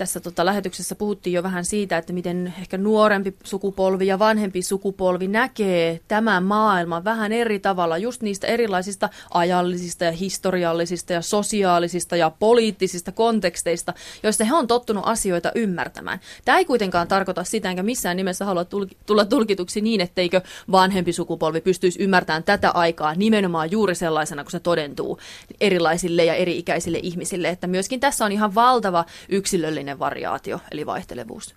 [0.00, 5.28] tässä tota lähetyksessä puhuttiin jo vähän siitä, että miten ehkä nuorempi sukupolvi ja vanhempi sukupolvi
[5.28, 12.30] näkee tämän maailman vähän eri tavalla, just niistä erilaisista ajallisista ja historiallisista ja sosiaalisista ja
[12.38, 16.20] poliittisista konteksteista, joista he on tottunut asioita ymmärtämään.
[16.44, 18.64] Tämä ei kuitenkaan tarkoita sitä, enkä missään nimessä halua
[19.06, 20.40] tulla tulkituksi niin, etteikö
[20.72, 25.18] vanhempi sukupolvi pystyisi ymmärtämään tätä aikaa nimenomaan juuri sellaisena, kun se todentuu
[25.60, 31.54] erilaisille ja eri-ikäisille ihmisille, että myöskin tässä on ihan valtava yksilöllinen alueellinen variaatio, eli vaihtelevuus.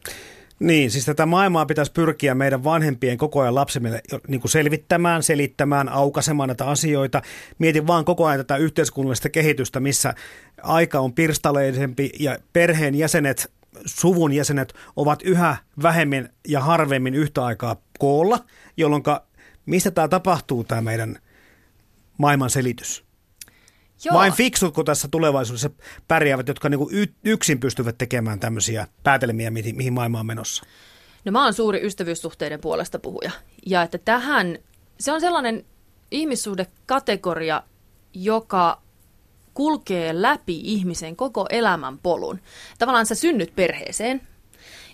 [0.59, 5.89] Niin, siis tätä maailmaa pitäisi pyrkiä meidän vanhempien koko ajan lapsemme niin kuin selvittämään, selittämään,
[5.89, 7.21] aukaisemaan näitä asioita.
[7.59, 10.13] Mietin vaan koko ajan tätä yhteiskunnallista kehitystä, missä
[10.63, 13.51] aika on pirstaleisempi ja perheen jäsenet,
[13.85, 18.39] suvun jäsenet ovat yhä vähemmän ja harvemmin yhtä aikaa koolla,
[18.77, 19.03] jolloin
[19.65, 21.19] mistä tämä tapahtuu, tämä meidän
[22.17, 23.03] maailman selitys?
[24.05, 24.15] Joo.
[24.15, 25.69] Vain fiksutko tässä tulevaisuudessa
[26.07, 26.89] pärjäävät, jotka niinku
[27.23, 30.63] yksin pystyvät tekemään tämmöisiä päätelmiä, mihin, mihin maailma on menossa?
[31.25, 33.31] No mä oon suuri ystävyyssuhteiden puolesta puhuja.
[33.65, 34.57] Ja että tähän,
[34.99, 35.65] se on sellainen
[36.11, 37.63] ihmissuhdekategoria,
[38.13, 38.81] joka
[39.53, 42.39] kulkee läpi ihmisen koko elämän polun.
[42.79, 44.21] Tavallaan sä synnyt perheeseen,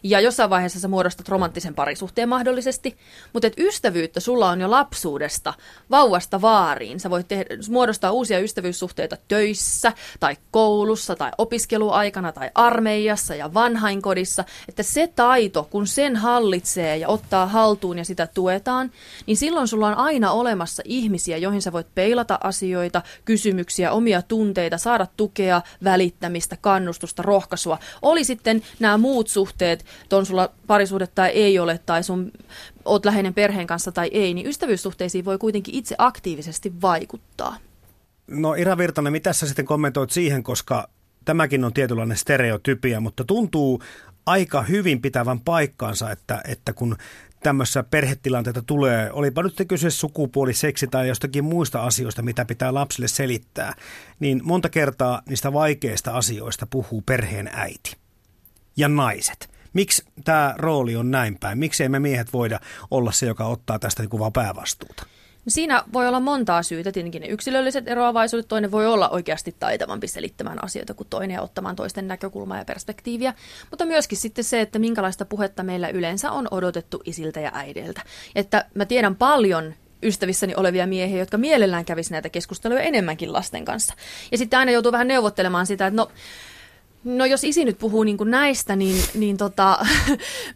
[0.04, 2.98] ja jossain vaiheessa sä muodostat romanttisen parisuhteen mahdollisesti,
[3.34, 5.54] mutta et ystävyyttä sulla on jo lapsuudesta,
[5.92, 7.00] vauvasta vaariin.
[7.00, 14.44] Sä voit tehdä, muodostaa uusia ystävyyssuhteita töissä tai koulussa tai opiskeluaikana tai armeijassa ja vanhainkodissa.
[14.68, 18.92] Että se taito, kun sen hallitsee ja ottaa haltuun ja sitä tuetaan,
[19.26, 24.78] niin silloin sulla on aina olemassa ihmisiä, joihin sä voit peilata asioita, kysymyksiä, omia tunteita,
[24.78, 27.78] saada tukea, välittämistä, kannustusta, rohkaisua.
[28.02, 32.32] Oli sitten nämä muut suhteet että on sulla parisuhde tai ei ole, tai sun
[32.86, 37.58] oot läheinen perheen kanssa tai ei, niin ystävyyssuhteisiin voi kuitenkin itse aktiivisesti vaikuttaa.
[38.28, 40.90] No Ira Virtanen, mitä sä sitten kommentoit siihen, koska
[41.26, 43.84] tämäkin on tietynlainen stereotypia, mutta tuntuu
[44.26, 46.96] aika hyvin pitävän paikkaansa, että, että kun
[47.44, 53.08] tämmöisissä perhetilanteita tulee, olipa nyt kyse sukupuoli, seksi tai jostakin muista asioista, mitä pitää lapsille
[53.08, 53.74] selittää,
[54.20, 57.96] niin monta kertaa niistä vaikeista asioista puhuu perheen äiti
[58.78, 59.59] ja naiset.
[59.74, 61.58] Miksi tämä rooli on näin päin?
[61.58, 62.60] Miksi emme miehet voida
[62.92, 65.06] olla se, joka ottaa tästä niin vaan päävastuuta?
[65.48, 68.48] Siinä voi olla montaa syytä, tietenkin ne yksilölliset eroavaisuudet.
[68.48, 73.34] Toinen voi olla oikeasti taitavampi selittämään asioita kuin toinen ja ottamaan toisten näkökulmaa ja perspektiiviä.
[73.70, 78.02] Mutta myöskin sitten se, että minkälaista puhetta meillä yleensä on odotettu isiltä ja äideiltä.
[78.36, 83.94] Että mä tiedän paljon ystävissäni olevia miehiä, jotka mielellään kävisi näitä keskusteluja enemmänkin lasten kanssa.
[84.32, 86.12] Ja sitten aina joutuu vähän neuvottelemaan sitä, että no
[87.04, 89.86] No jos isi nyt puhuu niin kuin näistä, niin, niin tota,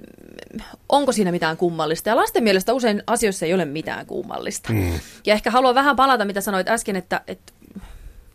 [0.89, 2.09] onko siinä mitään kummallista?
[2.09, 4.73] Ja lasten mielestä usein asioissa ei ole mitään kummallista.
[4.73, 4.99] Mm.
[5.25, 7.53] Ja ehkä haluan vähän palata, mitä sanoit äsken, että, että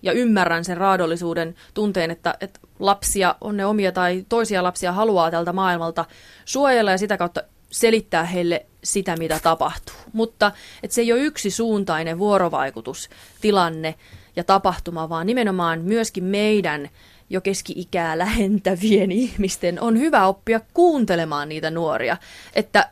[0.03, 5.31] ja ymmärrän sen raadollisuuden tunteen, että, että lapsia on ne omia tai toisia lapsia haluaa
[5.31, 6.05] tältä maailmalta
[6.45, 9.95] suojella ja sitä kautta selittää heille sitä, mitä tapahtuu.
[10.13, 13.95] Mutta että se ei ole yksi suuntainen vuorovaikutustilanne
[14.37, 16.89] ja tapahtuma, vaan nimenomaan myöskin meidän
[17.31, 22.17] jo keski-ikää lähentävien ihmisten on hyvä oppia kuuntelemaan niitä nuoria.
[22.55, 22.91] Että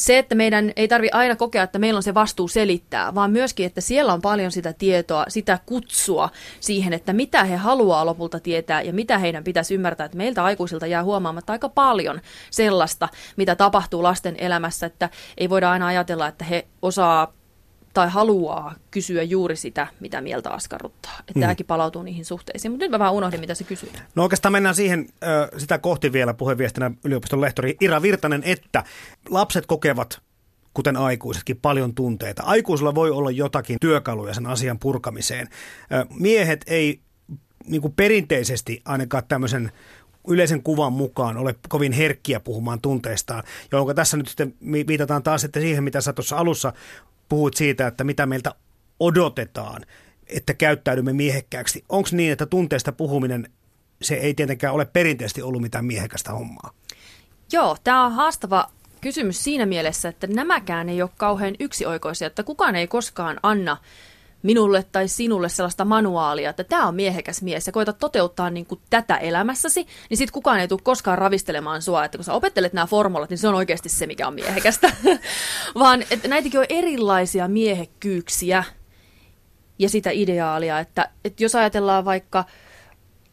[0.00, 3.66] se, että meidän ei tarvi aina kokea, että meillä on se vastuu selittää, vaan myöskin,
[3.66, 6.28] että siellä on paljon sitä tietoa, sitä kutsua
[6.60, 10.86] siihen, että mitä he haluaa lopulta tietää ja mitä heidän pitäisi ymmärtää, että meiltä aikuisilta
[10.86, 16.44] jää huomaamatta aika paljon sellaista, mitä tapahtuu lasten elämässä, että ei voida aina ajatella, että
[16.44, 17.32] he osaa
[17.94, 21.16] tai haluaa kysyä juuri sitä, mitä mieltä askarruttaa.
[21.20, 21.40] Että mm.
[21.40, 22.72] tämäkin palautuu niihin suhteisiin.
[22.72, 23.90] Mutta nyt mä vähän unohdin, mitä se kysyy.
[24.14, 25.08] No oikeastaan mennään siihen
[25.58, 28.84] sitä kohti vielä puheenviestinä yliopiston lehtori Ira Virtanen, että
[29.30, 30.20] lapset kokevat
[30.74, 32.42] kuten aikuisetkin, paljon tunteita.
[32.42, 35.48] Aikuisilla voi olla jotakin työkaluja sen asian purkamiseen.
[36.10, 37.00] Miehet ei
[37.66, 39.72] niin kuin perinteisesti ainakaan tämmöisen
[40.28, 44.54] yleisen kuvan mukaan ole kovin herkkiä puhumaan tunteistaan, jolloin tässä nyt sitten
[44.86, 46.72] viitataan taas sitten siihen, mitä sä tuossa alussa
[47.30, 48.54] puhuit siitä, että mitä meiltä
[49.00, 49.86] odotetaan,
[50.26, 51.84] että käyttäydymme miehekkääksi.
[51.88, 53.48] Onko niin, että tunteesta puhuminen,
[54.02, 56.70] se ei tietenkään ole perinteisesti ollut mitään miehekästä hommaa?
[57.52, 62.76] Joo, tämä on haastava kysymys siinä mielessä, että nämäkään ei ole kauhean yksioikoisia, että kukaan
[62.76, 63.76] ei koskaan anna
[64.42, 68.80] minulle tai sinulle sellaista manuaalia, että tämä on miehekäs mies ja koita toteuttaa niin kuin
[68.90, 72.86] tätä elämässäsi, niin sitten kukaan ei tule koskaan ravistelemaan sua, että kun sä opettelet nämä
[72.86, 74.92] formulat, niin se on oikeasti se, mikä on miehekästä.
[75.78, 78.64] Vaan että näitäkin on erilaisia miehekkyyksiä
[79.78, 82.44] ja sitä ideaalia, että, että jos ajatellaan vaikka–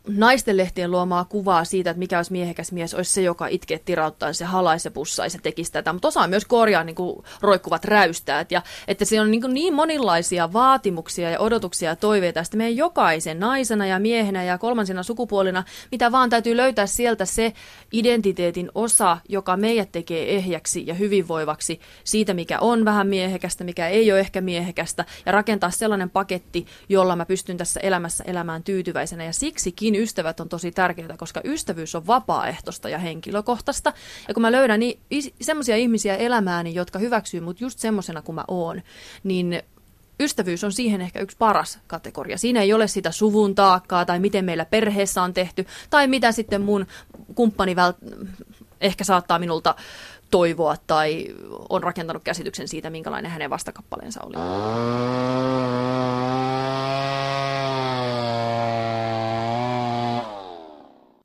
[0.07, 4.43] naisten lehtien luomaa kuvaa siitä, että mikä olisi miehekäs mies, olisi se, joka itkee tirauttaisi
[4.43, 5.93] ja halaisi ja pussaisi ja tekisi tätä.
[5.93, 8.51] Mutta osaa myös korjaa niin kuin roikkuvat räystäät.
[8.51, 12.77] Ja, että siinä on niin, kuin niin monilaisia vaatimuksia ja odotuksia ja toiveita tästä meidän
[12.77, 17.53] jokaisen naisena ja miehenä ja kolmansina sukupuolina, mitä vaan täytyy löytää sieltä se
[17.91, 24.11] identiteetin osa, joka meidät tekee ehjäksi ja hyvinvoivaksi siitä, mikä on vähän miehekästä, mikä ei
[24.11, 29.23] ole ehkä miehekästä, ja rakentaa sellainen paketti, jolla mä pystyn tässä elämässä elämään tyytyväisenä.
[29.23, 33.93] Ja siksikin ystävät on tosi tärkeää, koska ystävyys on vapaaehtoista ja henkilökohtaista.
[34.27, 34.99] Ja kun mä löydän niin,
[35.41, 38.81] semmoisia ihmisiä elämääni, jotka hyväksyy mut just semmoisena kuin mä oon,
[39.23, 39.61] niin
[40.19, 42.37] ystävyys on siihen ehkä yksi paras kategoria.
[42.37, 46.61] Siinä ei ole sitä suvun taakkaa tai miten meillä perheessä on tehty tai mitä sitten
[46.61, 46.87] mun
[47.35, 48.27] kumppani vält-
[48.81, 49.75] ehkä saattaa minulta
[50.31, 51.25] toivoa tai
[51.69, 54.35] on rakentanut käsityksen siitä, minkälainen hänen vastakappaleensa oli.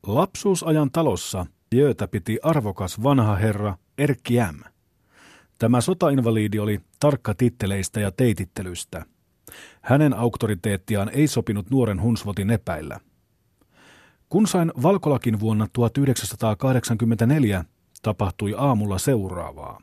[0.06, 4.60] Lapsuusajan talossa Jöötä piti arvokas vanha herra Erkki M.
[5.58, 9.04] Tämä sotainvaliidi oli tarkka titteleistä ja teitittelystä.
[9.82, 13.00] Hänen auktoriteettiaan ei sopinut nuoren hunsvotin epäillä.
[14.28, 17.64] Kun sain valkolakin vuonna 1984,
[18.02, 19.82] tapahtui aamulla seuraavaa.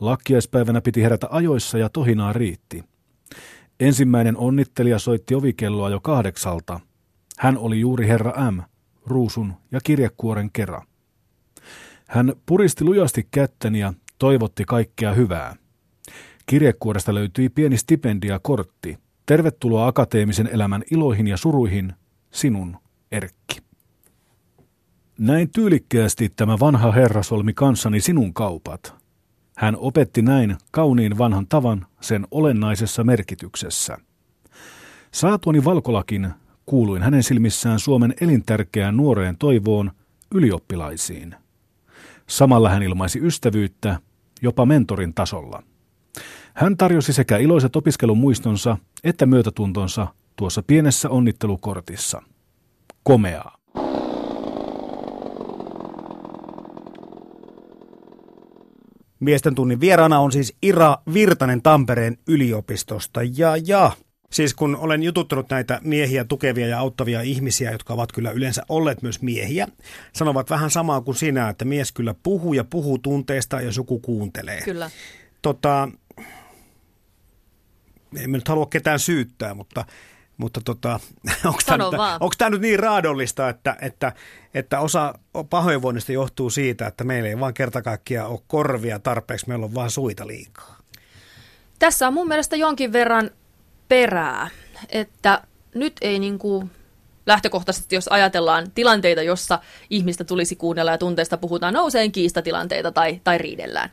[0.00, 2.84] Lakkiaispäivänä piti herätä ajoissa ja tohinaa riitti.
[3.80, 6.80] Ensimmäinen onnittelija soitti ovikelloa jo kahdeksalta.
[7.38, 8.60] Hän oli juuri herra M,
[9.06, 10.82] ruusun ja kirjekuoren kera.
[12.06, 15.56] Hän puristi lujasti kättäni ja toivotti kaikkea hyvää.
[16.46, 18.98] Kirjekuoresta löytyi pieni stipendi ja kortti.
[19.26, 21.92] Tervetuloa akateemisen elämän iloihin ja suruihin,
[22.30, 22.76] sinun
[23.12, 23.58] Erkki.
[25.18, 28.94] Näin tyylikkäästi tämä vanha herra solmi kanssani sinun kaupat.
[29.56, 33.98] Hän opetti näin kauniin vanhan tavan sen olennaisessa merkityksessä.
[35.12, 36.30] Saatuani valkolakin
[36.66, 39.90] kuuluin hänen silmissään Suomen elintärkeään nuoreen toivoon
[40.34, 41.34] ylioppilaisiin.
[42.26, 43.98] Samalla hän ilmaisi ystävyyttä
[44.42, 45.62] jopa mentorin tasolla.
[46.54, 52.22] Hän tarjosi sekä iloiset opiskelun muistonsa että myötätuntonsa tuossa pienessä onnittelukortissa.
[53.02, 53.56] Komeaa.
[59.20, 63.20] Miesten tunnin vieraana on siis Ira Virtanen Tampereen yliopistosta.
[63.36, 63.92] Ja, ja
[64.30, 69.02] Siis kun olen jututtanut näitä miehiä tukevia ja auttavia ihmisiä, jotka ovat kyllä yleensä olleet
[69.02, 69.68] myös miehiä,
[70.12, 74.60] sanovat vähän samaa kuin sinä, että mies kyllä puhuu ja puhuu tunteista ja suku kuuntelee.
[74.62, 74.90] Kyllä.
[75.42, 75.88] Tota,
[78.16, 79.84] en nyt halua ketään syyttää, mutta,
[80.36, 81.00] mutta tota,
[82.20, 84.12] onko tämä nyt niin raadollista, että, että,
[84.54, 85.14] että osa
[85.50, 89.90] pahoinvoinnista johtuu siitä, että meillä ei vaan kerta kaikkiaan ole korvia tarpeeksi, meillä on vaan
[89.90, 90.76] suita liikaa?
[91.78, 93.30] Tässä on mun mielestä jonkin verran
[93.88, 94.48] perää,
[94.88, 95.42] että
[95.74, 96.70] nyt ei niin kuin
[97.26, 99.58] lähtökohtaisesti, jos ajatellaan tilanteita, jossa
[99.90, 103.90] ihmistä tulisi kuunnella ja tunteista puhutaan, nouseen kiistatilanteita tai, tai riidellään.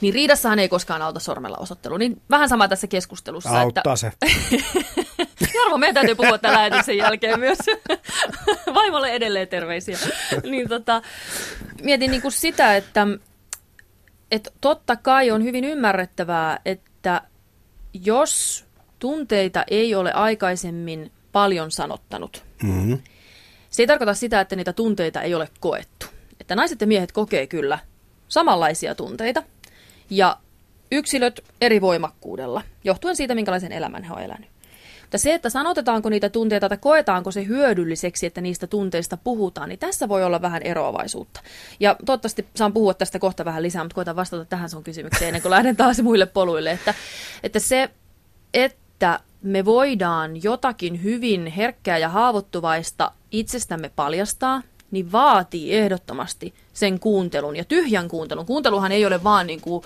[0.00, 1.96] Niin riidassahan ei koskaan auta sormella osoittelu.
[1.96, 3.60] Niin vähän sama tässä keskustelussa.
[3.60, 3.96] Auttaa että...
[3.96, 4.12] se.
[5.58, 7.58] Jarmo, meidän täytyy puhua tämän lähetyksen jälkeen myös.
[8.74, 9.98] Vaimolle edelleen terveisiä.
[10.50, 11.02] niin tota,
[11.82, 13.06] mietin niin kuin sitä, että,
[14.30, 17.22] että totta kai on hyvin ymmärrettävää, että
[18.04, 18.64] jos
[18.98, 22.98] tunteita ei ole aikaisemmin paljon sanottanut, mm-hmm.
[23.70, 26.06] se ei tarkoita sitä, että niitä tunteita ei ole koettu.
[26.40, 27.78] Että naiset ja miehet kokee kyllä
[28.28, 29.42] samanlaisia tunteita
[30.10, 30.36] ja
[30.92, 34.53] yksilöt eri voimakkuudella, johtuen siitä, minkälaisen elämän he ovat elänyt.
[35.04, 39.78] Mutta se, että sanotetaanko niitä tunteita tai koetaanko se hyödylliseksi, että niistä tunteista puhutaan, niin
[39.78, 41.40] tässä voi olla vähän eroavaisuutta.
[41.80, 45.42] Ja toivottavasti saan puhua tästä kohta vähän lisää, mutta koitan vastata tähän sun kysymykseen ennen
[45.42, 46.70] kuin lähden taas muille poluille.
[46.70, 46.94] Että,
[47.42, 47.90] että se,
[48.54, 57.56] että me voidaan jotakin hyvin herkkää ja haavoittuvaista itsestämme paljastaa, niin vaatii ehdottomasti sen kuuntelun
[57.56, 58.46] ja tyhjän kuuntelun.
[58.46, 59.84] Kuunteluhan ei ole vaan niin kuin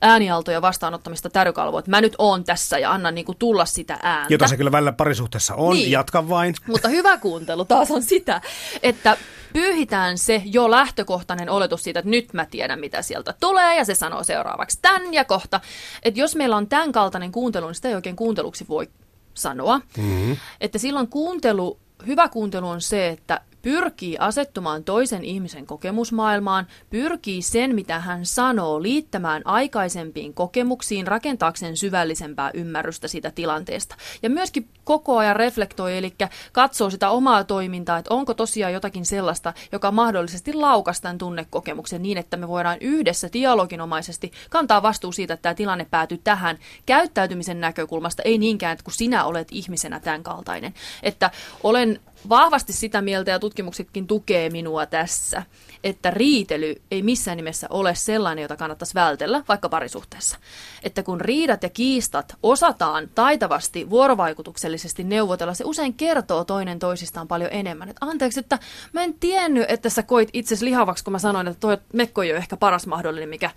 [0.00, 4.34] äänialtoja vastaanottamista tärykalvoa, että mä nyt oon tässä ja annan niinku tulla sitä ääntä.
[4.34, 5.90] Jota se kyllä välillä parisuhteessa on, niin.
[5.90, 6.54] jatka vain.
[6.66, 8.40] Mutta hyvä kuuntelu taas on sitä,
[8.82, 9.16] että
[9.52, 13.94] pyyhitään se jo lähtökohtainen oletus siitä, että nyt mä tiedän, mitä sieltä tulee, ja se
[13.94, 15.60] sanoo seuraavaksi tämän ja kohta.
[16.02, 18.88] Että jos meillä on tämän kaltainen kuuntelu, niin sitä ei oikein kuunteluksi voi
[19.34, 19.80] sanoa.
[19.96, 20.36] Mm-hmm.
[20.60, 27.74] Että silloin kuuntelu, hyvä kuuntelu on se, että pyrkii asettumaan toisen ihmisen kokemusmaailmaan, pyrkii sen,
[27.74, 33.96] mitä hän sanoo, liittämään aikaisempiin kokemuksiin, rakentaakseen syvällisempää ymmärrystä siitä tilanteesta.
[34.22, 36.14] Ja myöskin koko ajan reflektoi, eli
[36.52, 42.18] katsoo sitä omaa toimintaa, että onko tosiaan jotakin sellaista, joka mahdollisesti laukas tämän tunnekokemuksen niin,
[42.18, 48.22] että me voidaan yhdessä dialoginomaisesti kantaa vastuu siitä, että tämä tilanne päätyy tähän käyttäytymisen näkökulmasta,
[48.22, 50.74] ei niinkään, että kun sinä olet ihmisenä tämän kaltainen.
[51.02, 51.30] Että
[51.62, 55.42] olen vahvasti sitä mieltä ja tutkimuksetkin tukee minua tässä,
[55.84, 60.38] että riitely ei missään nimessä ole sellainen, jota kannattaisi vältellä, vaikka parisuhteessa.
[60.82, 67.50] Että kun riidat ja kiistat osataan taitavasti vuorovaikutuksellisesti neuvotella, se usein kertoo toinen toisistaan paljon
[67.52, 67.88] enemmän.
[67.88, 68.58] Että anteeksi, että
[68.92, 72.30] mä en tiennyt, että sä koit itsesi lihavaksi, kun mä sanoin, että toi mekko ei
[72.30, 73.50] ole ehkä paras mahdollinen, mikä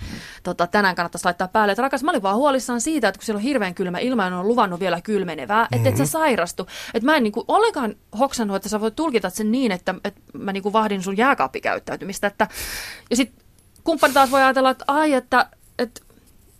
[0.43, 1.71] tota, tänään kannattaisi laittaa päälle.
[1.71, 4.38] Että rakas, mä olin vaan huolissaan siitä, että kun siellä on hirveän kylmä ilma ja
[4.38, 5.89] on luvannut vielä kylmenevää, että mm-hmm.
[5.89, 6.10] et sä mhm.
[6.10, 6.67] sairastu.
[6.93, 10.21] Että mä en niin kuin, ollenkaan hoksannut, että sä voit tulkita sen niin, että, että
[10.34, 12.08] mä niin kuin vahdin sun jääkaappikäyttäytymistä.
[12.27, 12.47] Että,
[13.09, 13.45] ja sitten
[13.83, 16.01] kumppani taas voi ajatella, että ai, että, että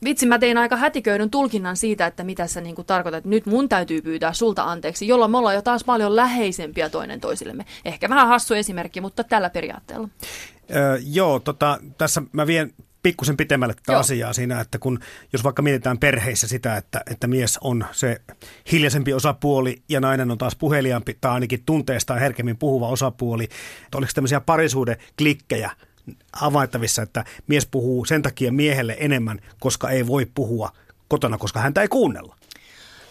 [0.04, 4.02] vitsi, mä tein aika hätiköidyn tulkinnan siitä, että mitä sä niin tarkoitat, nyt mun täytyy
[4.02, 7.66] pyytää sulta anteeksi, jolloin me ollaan jo taas paljon läheisempiä toinen toisillemme.
[7.86, 10.10] Ehkä vähän hassu esimerkki, mutta tällä periaatteella.
[10.76, 14.00] Öö, joo, tota, tässä mä vien pikkusen pitemmälle tätä Joo.
[14.00, 15.00] asiaa siinä, että kun
[15.34, 18.22] jos vaikka mietitään perheissä sitä, että, että mies on se
[18.72, 23.44] hiljaisempi osapuoli ja nainen on taas puheliaampi tai ainakin tunteestaan herkemmin puhuva osapuoli,
[23.84, 25.72] että oliko tämmöisiä parisuuden klikkejä
[26.34, 30.72] havaittavissa, että mies puhuu sen takia miehelle enemmän, koska ei voi puhua
[31.08, 32.39] kotona, koska häntä ei kuunnella.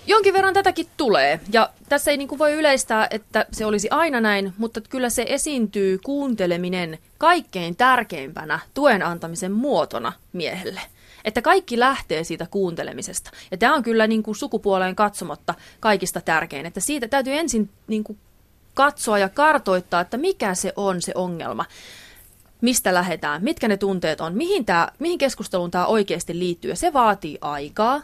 [0.09, 4.21] Jonkin verran tätäkin tulee, ja tässä ei niin kuin voi yleistää, että se olisi aina
[4.21, 10.81] näin, mutta kyllä se esiintyy kuunteleminen kaikkein tärkeimpänä tuen antamisen muotona miehelle.
[11.25, 13.31] Että kaikki lähtee siitä kuuntelemisesta.
[13.51, 18.05] Ja tämä on kyllä niin kuin sukupuoleen katsomatta kaikista tärkein, että siitä täytyy ensin niin
[18.05, 18.19] kuin
[18.75, 21.65] katsoa ja kartoittaa, että mikä se on se ongelma
[22.61, 26.71] mistä lähdetään, mitkä ne tunteet on, mihin, tää, mihin keskusteluun tämä oikeasti liittyy.
[26.71, 28.03] Ja se vaatii aikaa,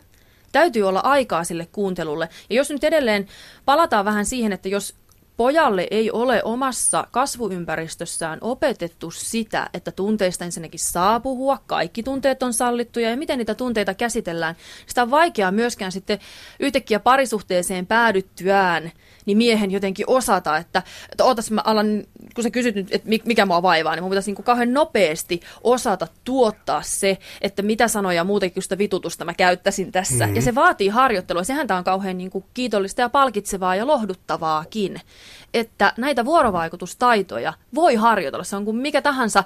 [0.55, 2.29] täytyy olla aikaa sille kuuntelulle.
[2.51, 3.29] Ja jos nyt edelleen
[3.65, 4.95] palataan vähän siihen, että jos
[5.37, 12.55] pojalle ei ole omassa kasvuympäristössään opetettu sitä, että tunteista ensinnäkin saa puhua, kaikki tunteet on
[12.55, 14.57] sallittuja ja miten niitä tunteita käsitellään.
[14.87, 16.19] Sitä on vaikeaa myöskään sitten
[16.61, 18.93] yhtäkkiä parisuhteeseen päädyttyään
[19.27, 23.47] niin miehen jotenkin osata, että, että ootas mä alan, kun sä kysyt nyt, että mikä
[23.47, 28.63] mua vaivaa, niin mun pitäisi niin kauhean nopeasti osata tuottaa se, että mitä sanoja muutenkin
[28.63, 30.25] sitä vitutusta mä käyttäisin tässä.
[30.25, 30.37] Mm-hmm.
[30.37, 31.45] Ja se vaatii harjoittelua.
[31.45, 35.01] Sehän tämä on kauhean niin kuin kiitollista ja palkitsevaa ja lohduttavaakin
[35.55, 38.45] että näitä vuorovaikutustaitoja voi harjoitella.
[38.45, 39.45] Se on kuin mikä tahansa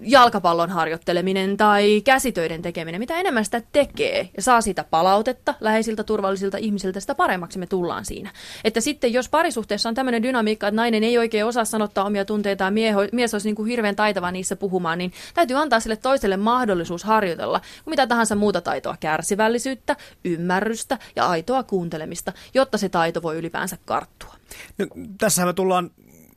[0.00, 3.00] jalkapallon harjoitteleminen tai käsitöiden tekeminen.
[3.00, 8.04] Mitä enemmän sitä tekee ja saa siitä palautetta läheisiltä turvallisilta ihmisiltä, sitä paremmaksi me tullaan
[8.04, 8.30] siinä.
[8.64, 12.74] Että sitten jos parisuhteessa on tämmöinen dynamiikka, että nainen ei oikein osaa sanottaa omia tunteitaan,
[13.12, 17.60] mies olisi niin kuin hirveän taitava niissä puhumaan, niin täytyy antaa sille toiselle mahdollisuus harjoitella
[17.86, 24.34] mitä tahansa muuta taitoa, kärsivällisyyttä, ymmärrystä ja aitoa kuuntelemista, jotta se taito voi ylipäänsä karttua.
[24.78, 24.86] No,
[25.18, 25.90] tässä me tullaan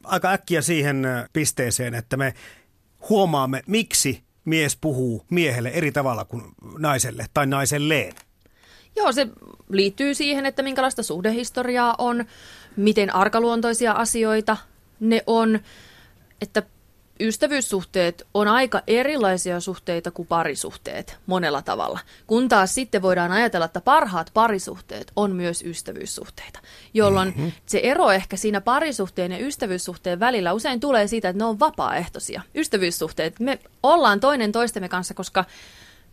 [0.03, 2.33] aika äkkiä siihen pisteeseen, että me
[3.09, 6.43] huomaamme, miksi mies puhuu miehelle eri tavalla kuin
[6.77, 8.13] naiselle tai naiselleen.
[8.95, 9.27] Joo, se
[9.69, 12.25] liittyy siihen, että minkälaista suhdehistoriaa on,
[12.75, 14.57] miten arkaluontoisia asioita
[14.99, 15.59] ne on,
[16.41, 16.63] että
[17.19, 21.99] ystävyyssuhteet on aika erilaisia suhteita kuin parisuhteet monella tavalla.
[22.27, 26.59] Kun taas sitten voidaan ajatella, että parhaat parisuhteet on myös ystävyyssuhteita,
[26.93, 27.51] jolloin mm-hmm.
[27.65, 32.41] se ero ehkä siinä parisuhteen ja ystävyyssuhteen välillä usein tulee siitä, että ne on vapaaehtoisia.
[32.55, 35.45] Ystävyyssuhteet, me ollaan toinen toistemme kanssa, koska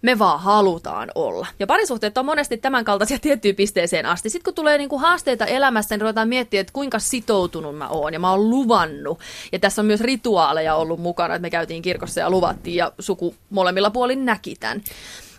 [0.07, 1.47] me vaan halutaan olla.
[1.59, 4.31] Ja parisuhteet on monesti tämän kaltaisia tiettyyn pisteeseen asti.
[4.31, 8.19] Sitten kun tulee niinku haasteita elämässä, niin ruvetaan miettiä, että kuinka sitoutunut mä oon ja
[8.21, 9.21] mä oon luvannut.
[9.53, 13.35] Ja tässä on myös rituaaleja ollut mukana, että me käytiin kirkossa ja luvattiin ja suku
[13.51, 14.83] molemmilla puolin näki tämän.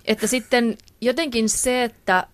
[0.05, 2.27] Että sitten jotenkin se, että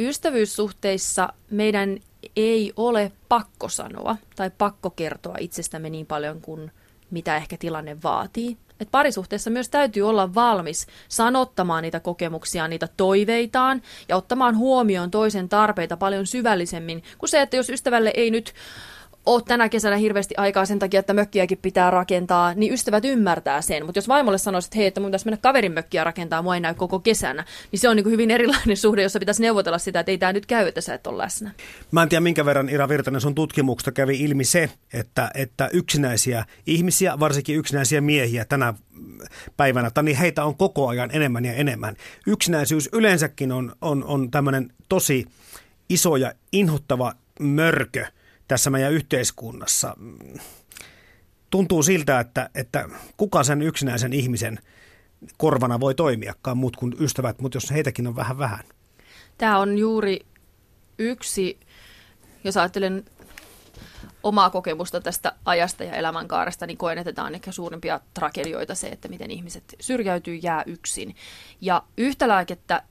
[0.00, 1.98] ystävyyssuhteissa meidän
[2.36, 6.70] ei ole pakko sanoa tai pakko kertoa itsestämme niin paljon kuin
[7.10, 8.56] mitä ehkä tilanne vaatii.
[8.80, 15.48] Et parisuhteessa myös täytyy olla valmis sanottamaan niitä kokemuksia, niitä toiveitaan ja ottamaan huomioon toisen
[15.48, 18.54] tarpeita paljon syvällisemmin kuin se, että jos ystävälle ei nyt
[19.26, 23.86] ole tänä kesänä hirveästi aikaa sen takia, että mökkiäkin pitää rakentaa, niin ystävät ymmärtää sen.
[23.86, 26.60] Mutta jos vaimolle sanoisit, että hei, että mun pitäisi mennä kaverin mökkiä rakentaa, mua ei
[26.60, 30.12] näy koko kesänä, niin se on niin hyvin erilainen suhde, jossa pitäisi neuvotella sitä, että
[30.12, 31.50] ei tämä nyt käy, että sä et ole läsnä.
[31.90, 36.44] Mä en tiedä, minkä verran Ira Virtanen sun tutkimuksesta kävi ilmi se, että, että yksinäisiä
[36.66, 38.74] ihmisiä, varsinkin yksinäisiä miehiä tänä
[39.56, 41.96] päivänä, tai niin heitä on koko ajan enemmän ja enemmän.
[42.26, 45.26] Yksinäisyys yleensäkin on, on, on tämmöinen tosi
[45.88, 48.06] iso ja inhottava mörkö–
[48.48, 49.96] tässä meidän yhteiskunnassa.
[51.50, 54.58] Tuntuu siltä, että, että kuka sen yksinäisen ihmisen
[55.36, 58.64] korvana voi toimiakaan muut kuin ystävät, mutta jos heitäkin on vähän vähän.
[59.38, 60.20] Tämä on juuri
[60.98, 61.60] yksi,
[62.44, 63.04] jos ajattelen
[64.22, 68.88] omaa kokemusta tästä ajasta ja elämänkaaresta, niin koen, että tämä on ehkä suurimpia tragedioita se,
[68.88, 71.16] että miten ihmiset syrjäytyy, jää yksin.
[71.60, 72.82] Ja yhtä lääkettä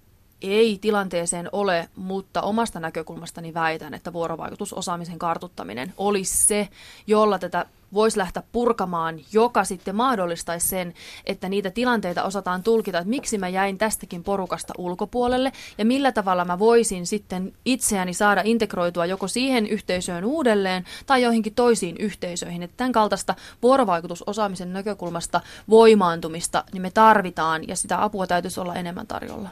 [0.53, 6.69] ei tilanteeseen ole, mutta omasta näkökulmastani väitän, että vuorovaikutusosaamisen kartuttaminen olisi se,
[7.07, 7.65] jolla tätä
[7.95, 10.93] voisi lähteä purkamaan, joka sitten mahdollistaisi sen,
[11.25, 16.45] että niitä tilanteita osataan tulkita, että miksi mä jäin tästäkin porukasta ulkopuolelle ja millä tavalla
[16.45, 22.63] mä voisin sitten itseäni saada integroitua joko siihen yhteisöön uudelleen tai joihinkin toisiin yhteisöihin.
[22.63, 29.07] Että tämän kaltaista vuorovaikutusosaamisen näkökulmasta voimaantumista niin me tarvitaan ja sitä apua täytyisi olla enemmän
[29.07, 29.49] tarjolla.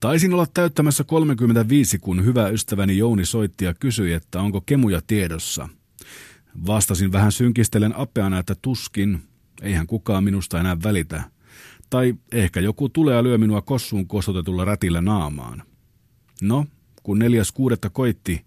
[0.00, 5.68] Taisin olla täyttämässä 35, kun hyvä ystäväni Jouni soitti ja kysyi, että onko kemuja tiedossa.
[6.66, 9.22] Vastasin vähän synkistelen apeana, että tuskin,
[9.62, 11.22] eihän kukaan minusta enää välitä.
[11.90, 15.62] Tai ehkä joku tulee ja lyö minua kossuun kostotetulla rätillä naamaan.
[16.42, 16.66] No,
[17.02, 18.44] kun neljäs kuudetta koitti,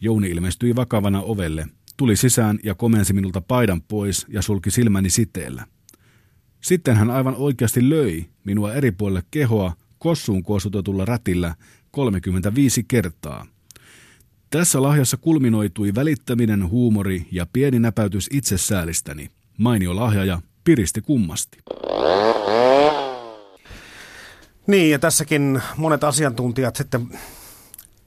[0.00, 5.66] Jouni ilmestyi vakavana ovelle, tuli sisään ja komensi minulta paidan pois ja sulki silmäni siteellä.
[6.60, 11.54] Sitten hän aivan oikeasti löi minua eri puolelle kehoa kossuun koostutetulla rätillä
[11.90, 13.46] 35 kertaa.
[14.50, 19.30] Tässä lahjassa kulminoitui välittäminen, huumori ja pieni näpäytys itsesäälistäni.
[19.58, 21.58] Mainio lahja ja piristi kummasti.
[24.66, 27.08] Niin, ja tässäkin monet asiantuntijat sitten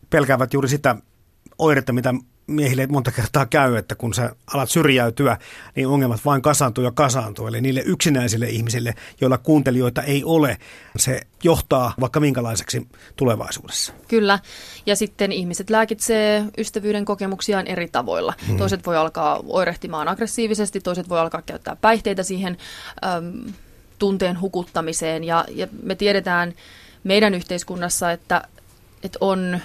[0.10, 0.96] pelkäävät juuri sitä
[1.58, 2.14] oiretta, mitä
[2.50, 5.38] miehille monta kertaa käy, että kun sä alat syrjäytyä,
[5.76, 7.48] niin ongelmat vain kasaantuu ja kasaantuu.
[7.48, 10.58] Eli niille yksinäisille ihmisille, joilla kuuntelijoita ei ole,
[10.98, 13.94] se johtaa vaikka minkälaiseksi tulevaisuudessa.
[14.08, 14.40] Kyllä,
[14.86, 18.34] ja sitten ihmiset lääkitsee ystävyyden kokemuksiaan eri tavoilla.
[18.48, 18.58] Hmm.
[18.58, 22.58] Toiset voi alkaa oirehtimaan aggressiivisesti, toiset voi alkaa käyttää päihteitä siihen
[23.04, 23.54] äm,
[24.00, 25.24] tunteen hukuttamiseen.
[25.24, 26.54] Ja, ja me tiedetään
[27.04, 28.48] meidän yhteiskunnassa, että,
[29.04, 29.60] että on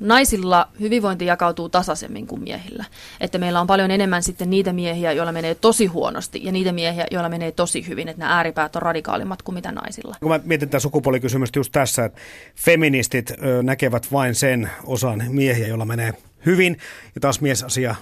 [0.00, 2.84] naisilla hyvinvointi jakautuu tasaisemmin kuin miehillä.
[3.20, 7.06] Että meillä on paljon enemmän sitten niitä miehiä, joilla menee tosi huonosti ja niitä miehiä,
[7.10, 8.08] joilla menee tosi hyvin.
[8.08, 10.16] Että nämä ääripäät on radikaalimmat kuin mitä naisilla.
[10.20, 12.20] Kun mä mietin tätä sukupuolikysymystä just tässä, että
[12.56, 13.32] feministit
[13.62, 16.14] näkevät vain sen osan miehiä, joilla menee
[16.46, 16.78] hyvin,
[17.14, 17.94] ja taas miesasia,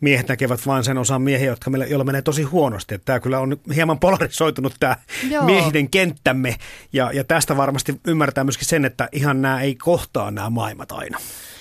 [0.00, 2.94] miehet näkevät vain sen osan miehiä, jotka meille, joilla menee tosi huonosti.
[2.94, 4.96] Että tämä kyllä on hieman polarisoitunut tämä
[5.30, 5.44] Joo.
[5.44, 6.56] miehiden kenttämme,
[6.92, 11.18] ja, ja tästä varmasti ymmärtää myöskin sen, että ihan nämä ei kohtaa nämä maailmat aina.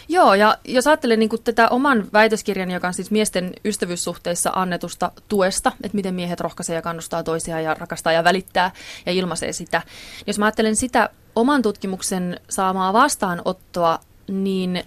[0.09, 5.71] Joo, ja jos ajattelen niin tätä oman väitöskirjan, joka on siis miesten ystävyyssuhteissa annetusta tuesta,
[5.83, 8.71] että miten miehet rohkaisee ja kannustaa toisiaan ja rakastaa ja välittää
[9.05, 9.81] ja ilmaisee sitä.
[10.27, 14.83] Jos mä ajattelen sitä oman tutkimuksen saamaa vastaanottoa, niin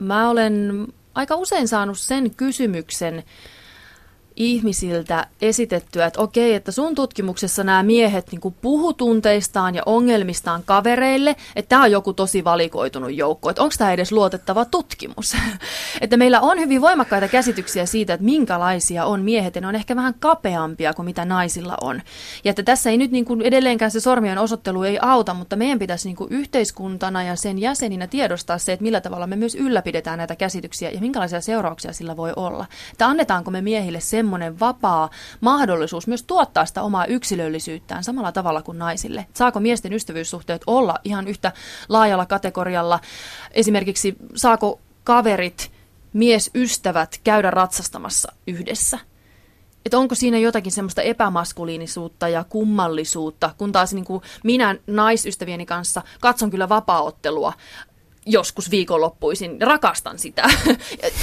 [0.00, 3.24] mä olen aika usein saanut sen kysymyksen
[4.40, 11.36] ihmisiltä esitettyä, että okei, että sun tutkimuksessa nämä miehet niin puhu tunteistaan ja ongelmistaan kavereille,
[11.56, 15.36] että tämä on joku tosi valikoitunut joukko, että onko tämä edes luotettava tutkimus.
[16.00, 19.96] että meillä on hyvin voimakkaita käsityksiä siitä, että minkälaisia on miehet, ja ne on ehkä
[19.96, 22.02] vähän kapeampia kuin mitä naisilla on.
[22.44, 25.78] Ja että tässä ei nyt niin kuin edelleenkään se sormien osoittelu ei auta, mutta meidän
[25.78, 30.18] pitäisi niin kuin yhteiskuntana ja sen jäseninä tiedostaa se, että millä tavalla me myös ylläpidetään
[30.18, 32.66] näitä käsityksiä ja minkälaisia seurauksia sillä voi olla.
[32.92, 35.10] Että annetaanko me miehille sen semmoinen vapaa
[35.40, 39.26] mahdollisuus myös tuottaa sitä omaa yksilöllisyyttään samalla tavalla kuin naisille.
[39.34, 41.52] Saako miesten ystävyyssuhteet olla ihan yhtä
[41.88, 43.00] laajalla kategorialla?
[43.50, 45.72] Esimerkiksi saako kaverit,
[46.12, 48.98] miesystävät käydä ratsastamassa yhdessä?
[49.86, 56.02] että onko siinä jotakin semmoista epämaskuliinisuutta ja kummallisuutta, kun taas niin kuin minä naisystävieni kanssa
[56.20, 57.52] katson kyllä vapaaottelua
[58.26, 60.42] joskus viikonloppuisin, rakastan sitä.
[60.66, 60.74] ja,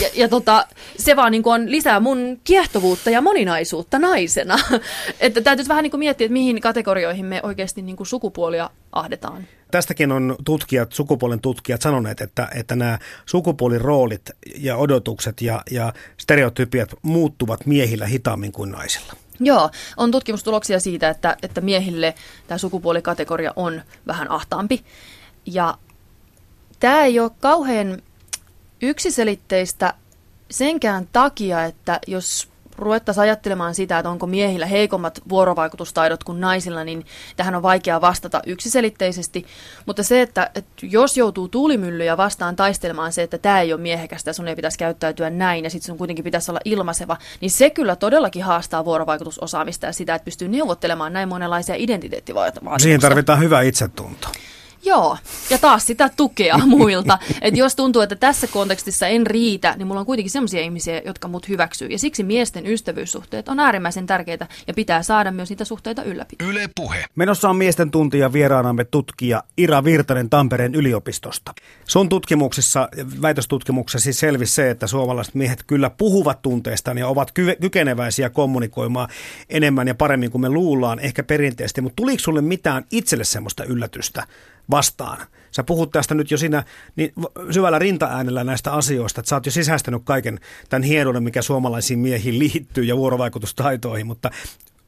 [0.01, 0.67] ja, ja tota,
[0.97, 4.55] se vaan niin on lisää mun kiehtovuutta ja moninaisuutta naisena.
[5.19, 9.47] että täytyisi vähän niin kuin miettiä, että mihin kategorioihin me oikeasti niin kuin sukupuolia ahdetaan.
[9.71, 16.89] Tästäkin on tutkijat, sukupuolen tutkijat sanoneet, että, että nämä sukupuoliroolit ja odotukset ja, ja stereotypiat
[17.01, 19.13] muuttuvat miehillä hitaammin kuin naisilla.
[19.39, 22.15] Joo, on tutkimustuloksia siitä, että, että miehille
[22.47, 24.83] tämä sukupuolikategoria on vähän ahtaampi.
[25.45, 25.77] Ja
[26.79, 28.01] tämä ei ole kauhean
[28.81, 29.93] yksiselitteistä
[30.51, 37.05] senkään takia, että jos ruvettaisiin ajattelemaan sitä, että onko miehillä heikommat vuorovaikutustaidot kuin naisilla, niin
[37.35, 39.45] tähän on vaikea vastata yksiselitteisesti.
[39.85, 44.33] Mutta se, että, että jos joutuu tuulimyllyjä vastaan taistelemaan se, että tämä ei ole miehekästä
[44.33, 47.95] sun ei pitäisi käyttäytyä näin ja sitten sun kuitenkin pitäisi olla ilmaiseva, niin se kyllä
[47.95, 52.83] todellakin haastaa vuorovaikutusosaamista ja sitä, että pystyy neuvottelemaan näin monenlaisia identiteettivaatimuksia.
[52.83, 54.27] Siihen tarvitaan hyvä itsetunto.
[54.85, 55.17] Joo,
[55.49, 57.19] ja taas sitä tukea muilta.
[57.41, 61.27] että jos tuntuu, että tässä kontekstissa en riitä, niin mulla on kuitenkin sellaisia ihmisiä, jotka
[61.27, 61.87] mut hyväksyy.
[61.87, 66.47] Ja siksi miesten ystävyyssuhteet on äärimmäisen tärkeitä ja pitää saada myös niitä suhteita ylläpitää.
[66.47, 67.05] Yle puhe.
[67.15, 71.53] Menossa on miesten tuntia vieraanamme tutkija Ira Virtanen Tampereen yliopistosta.
[71.85, 72.89] Sun tutkimuksessa,
[73.21, 79.09] väitöstutkimuksessa siis selvisi se, että suomalaiset miehet kyllä puhuvat tunteistaan ja ovat ky- kykeneväisiä kommunikoimaan
[79.49, 81.81] enemmän ja paremmin kuin me luullaan, ehkä perinteisesti.
[81.81, 84.27] Mutta tuliko sulle mitään itselle semmoista yllätystä?
[84.69, 85.27] Vastaan.
[85.51, 86.63] Sä puhut tästä nyt jo siinä
[86.95, 87.13] niin
[87.51, 90.39] syvällä rintaäänellä näistä asioista, että sä oot jo sisäistänyt kaiken
[90.69, 94.31] tämän hienouden, mikä suomalaisiin miehiin liittyy ja vuorovaikutustaitoihin, mutta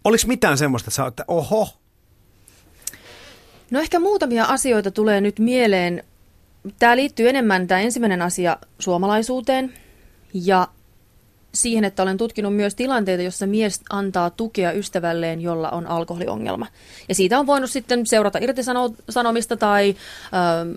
[0.03, 1.69] oliko mitään semmoista, että sä oot, että oho?
[3.71, 6.03] No ehkä muutamia asioita tulee nyt mieleen.
[6.79, 9.73] Tämä liittyy enemmän, tämä ensimmäinen asia, suomalaisuuteen
[10.33, 10.67] ja
[11.53, 16.67] siihen, että olen tutkinut myös tilanteita, jossa mies antaa tukea ystävälleen, jolla on alkoholiongelma.
[17.09, 19.95] Ja siitä on voinut sitten seurata irtisanomista tai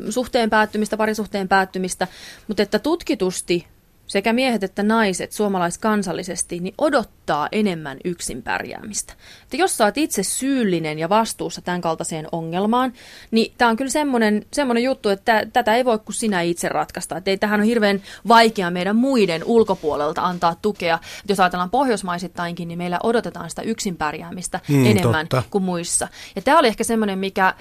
[0.07, 2.09] ö, suhteen päättymistä, parisuhteen päättymistä,
[2.49, 3.67] mutta että tutkitusti
[4.13, 9.13] sekä miehet että naiset suomalaiskansallisesti niin odottaa enemmän yksin pärjäämistä.
[9.43, 12.93] Että jos sä oot itse syyllinen ja vastuussa tämän kaltaiseen ongelmaan,
[13.31, 17.17] niin tämä on kyllä semmoinen, semmoinen juttu, että tätä ei voi kuin sinä itse ratkaista.
[17.17, 20.95] Että ei tähän on hirveän vaikea meidän muiden ulkopuolelta antaa tukea.
[20.95, 25.43] Että jos ajatellaan pohjoismaisittainkin, niin meillä odotetaan sitä yksin pärjäämistä mm, enemmän totta.
[25.51, 26.09] kuin muissa.
[26.37, 27.55] Ja tämä oli ehkä semmoinen, mikä...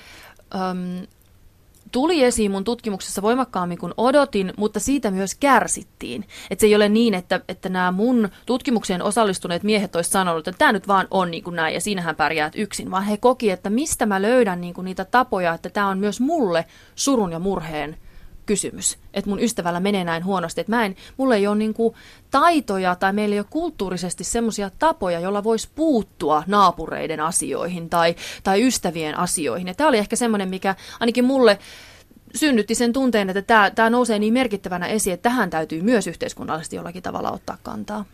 [0.56, 1.08] Öm,
[1.92, 6.26] tuli esiin mun tutkimuksessa voimakkaammin kuin odotin, mutta siitä myös kärsittiin.
[6.50, 10.60] Että se ei ole niin, että, että nämä mun tutkimukseen osallistuneet miehet olisivat sanonut, että
[10.60, 13.70] tämä nyt vaan on niin kuin näin ja siinähän pärjäät yksin, vaan he koki, että
[13.70, 16.66] mistä mä löydän niin kuin niitä tapoja, että tämä on myös mulle
[16.96, 17.98] surun ja murheen
[18.52, 21.94] kysymys, että mun ystävällä menee näin huonosti, että mä en, mulla ei ole niin kuin
[22.32, 28.68] taitoja tai meillä ei ole kulttuurisesti semmoisia tapoja, joilla voisi puuttua naapureiden asioihin tai, tai
[28.68, 29.68] ystävien asioihin.
[29.68, 31.60] Ja tämä oli ehkä semmoinen, mikä ainakin mulle
[32.36, 36.76] synnytti sen tunteen, että tämä, tämä nousee niin merkittävänä esiin, että tähän täytyy myös yhteiskunnallisesti
[36.76, 38.06] jollakin tavalla ottaa kantaa.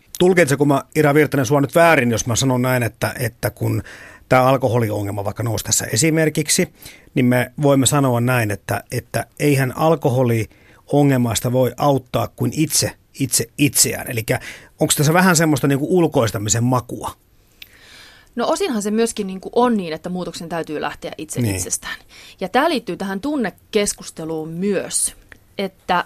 [0.56, 3.82] kun mä Ira Virtanen sua nyt väärin, jos mä sanon näin, että, että kun
[4.28, 6.68] tämä alkoholiongelma vaikka nousi tässä esimerkiksi,
[7.14, 14.10] niin me voimme sanoa näin, että, että eihän alkoholiongelmasta voi auttaa kuin itse, itse itseään.
[14.10, 14.24] Eli
[14.80, 17.10] onko tässä vähän semmoista niin kuin ulkoistamisen makua?
[18.36, 21.56] No osinhan se myöskin niin kuin on niin, että muutoksen täytyy lähteä itse niin.
[21.56, 21.96] itsestään.
[22.40, 25.14] Ja tämä liittyy tähän tunnekeskusteluun myös,
[25.58, 26.04] että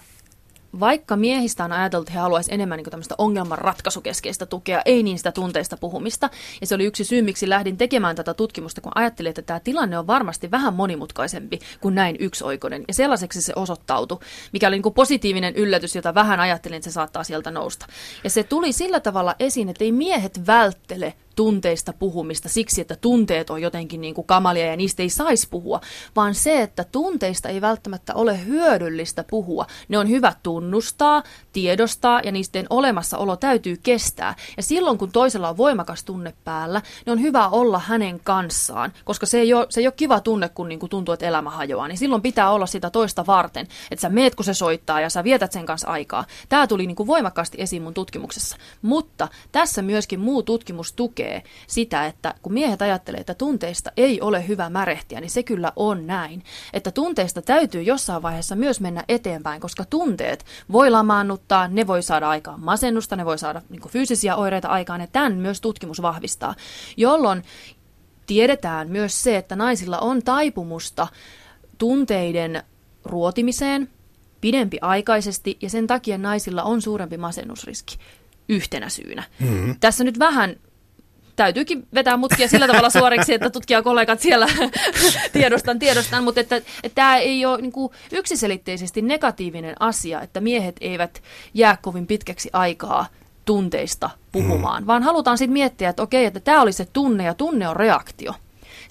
[0.80, 5.32] vaikka miehistä on ajateltu, että he haluaisivat enemmän niin tämmöistä ongelmanratkaisukeskeistä tukea, ei niin sitä
[5.32, 6.30] tunteista puhumista.
[6.60, 9.98] Ja se oli yksi syy, miksi lähdin tekemään tätä tutkimusta, kun ajattelin, että tämä tilanne
[9.98, 12.84] on varmasti vähän monimutkaisempi kuin näin yksioikoinen.
[12.88, 14.18] Ja sellaiseksi se osoittautui,
[14.52, 17.86] mikä oli niin kuin positiivinen yllätys, jota vähän ajattelin, että se saattaa sieltä nousta.
[18.24, 23.50] Ja se tuli sillä tavalla esiin, että ei miehet välttele tunteista puhumista siksi, että tunteet
[23.50, 25.80] on jotenkin niin kuin kamalia ja niistä ei saisi puhua,
[26.16, 29.66] vaan se, että tunteista ei välttämättä ole hyödyllistä puhua.
[29.88, 31.22] Ne on hyvä tunnustaa,
[31.52, 34.34] tiedostaa ja niiden olemassaolo täytyy kestää.
[34.56, 39.26] Ja silloin, kun toisella on voimakas tunne päällä, niin on hyvä olla hänen kanssaan, koska
[39.26, 41.88] se ei ole, se ei ole kiva tunne, kun niin kuin tuntuu, että elämä hajoaa.
[41.88, 45.24] Niin silloin pitää olla sitä toista varten, että sä meet, kun se soittaa ja sä
[45.24, 46.24] vietät sen kanssa aikaa.
[46.48, 48.56] Tämä tuli niin kuin voimakkaasti esiin mun tutkimuksessa.
[48.82, 54.20] Mutta tässä myöskin muu tutkimus tukee tukee sitä, että kun miehet ajattelee, että tunteista ei
[54.20, 56.42] ole hyvä märehtiä, niin se kyllä on näin.
[56.72, 62.28] Että tunteista täytyy jossain vaiheessa myös mennä eteenpäin, koska tunteet voi lamaannuttaa, ne voi saada
[62.28, 66.54] aikaan masennusta, ne voi saada niin fyysisiä oireita aikaan, ja tämän myös tutkimus vahvistaa,
[66.96, 67.42] jolloin
[68.26, 71.06] tiedetään myös se, että naisilla on taipumusta
[71.78, 72.62] tunteiden
[73.04, 73.88] ruotimiseen
[74.40, 77.98] pidempi aikaisesti ja sen takia naisilla on suurempi masennusriski
[78.48, 79.24] yhtenä syynä.
[79.40, 79.76] Mm-hmm.
[79.80, 80.56] Tässä nyt vähän
[81.36, 84.46] täytyykin vetää mutkia sillä tavalla suoriksi, että tutkijakollegat siellä
[85.32, 90.76] tiedostan, tiedostan, mutta että, että tämä ei ole niin kuin yksiselitteisesti negatiivinen asia, että miehet
[90.80, 91.22] eivät
[91.54, 93.06] jää kovin pitkäksi aikaa
[93.44, 94.86] tunteista puhumaan, mm.
[94.86, 98.34] vaan halutaan sitten miettiä, että okei, että tämä oli se tunne ja tunne on reaktio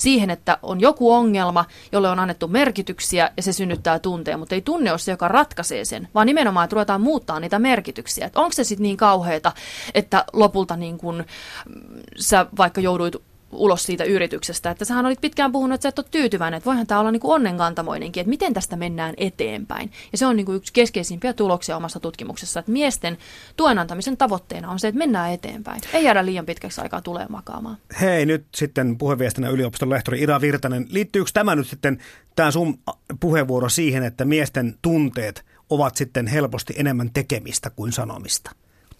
[0.01, 4.61] siihen, että on joku ongelma, jolle on annettu merkityksiä ja se synnyttää tunteja, mutta ei
[4.61, 8.25] tunne ole se, joka ratkaisee sen, vaan nimenomaan, että ruvetaan muuttaa niitä merkityksiä.
[8.25, 9.51] Että onko se sitten niin kauheata,
[9.93, 13.15] että lopulta niin kun, mm, sä vaikka jouduit
[13.51, 14.71] ulos siitä yrityksestä.
[14.71, 17.19] Että sähän olit pitkään puhunut, että sä et ole tyytyväinen, että voihan tämä olla niin
[17.19, 19.91] kuin onnenkantamoinenkin, että miten tästä mennään eteenpäin.
[20.11, 23.17] Ja se on niin kuin yksi keskeisimpiä tuloksia omassa tutkimuksessa, että miesten
[23.57, 25.81] tuen antamisen tavoitteena on se, että mennään eteenpäin.
[25.93, 27.77] Ei jäädä liian pitkäksi aikaa tulee makaamaan.
[28.01, 30.85] Hei, nyt sitten puheenviestinä yliopiston lehtori Ira Virtanen.
[30.89, 31.97] Liittyykö tämä nyt sitten,
[32.35, 32.79] tämä sun
[33.19, 38.51] puheenvuoro siihen, että miesten tunteet ovat sitten helposti enemmän tekemistä kuin sanomista?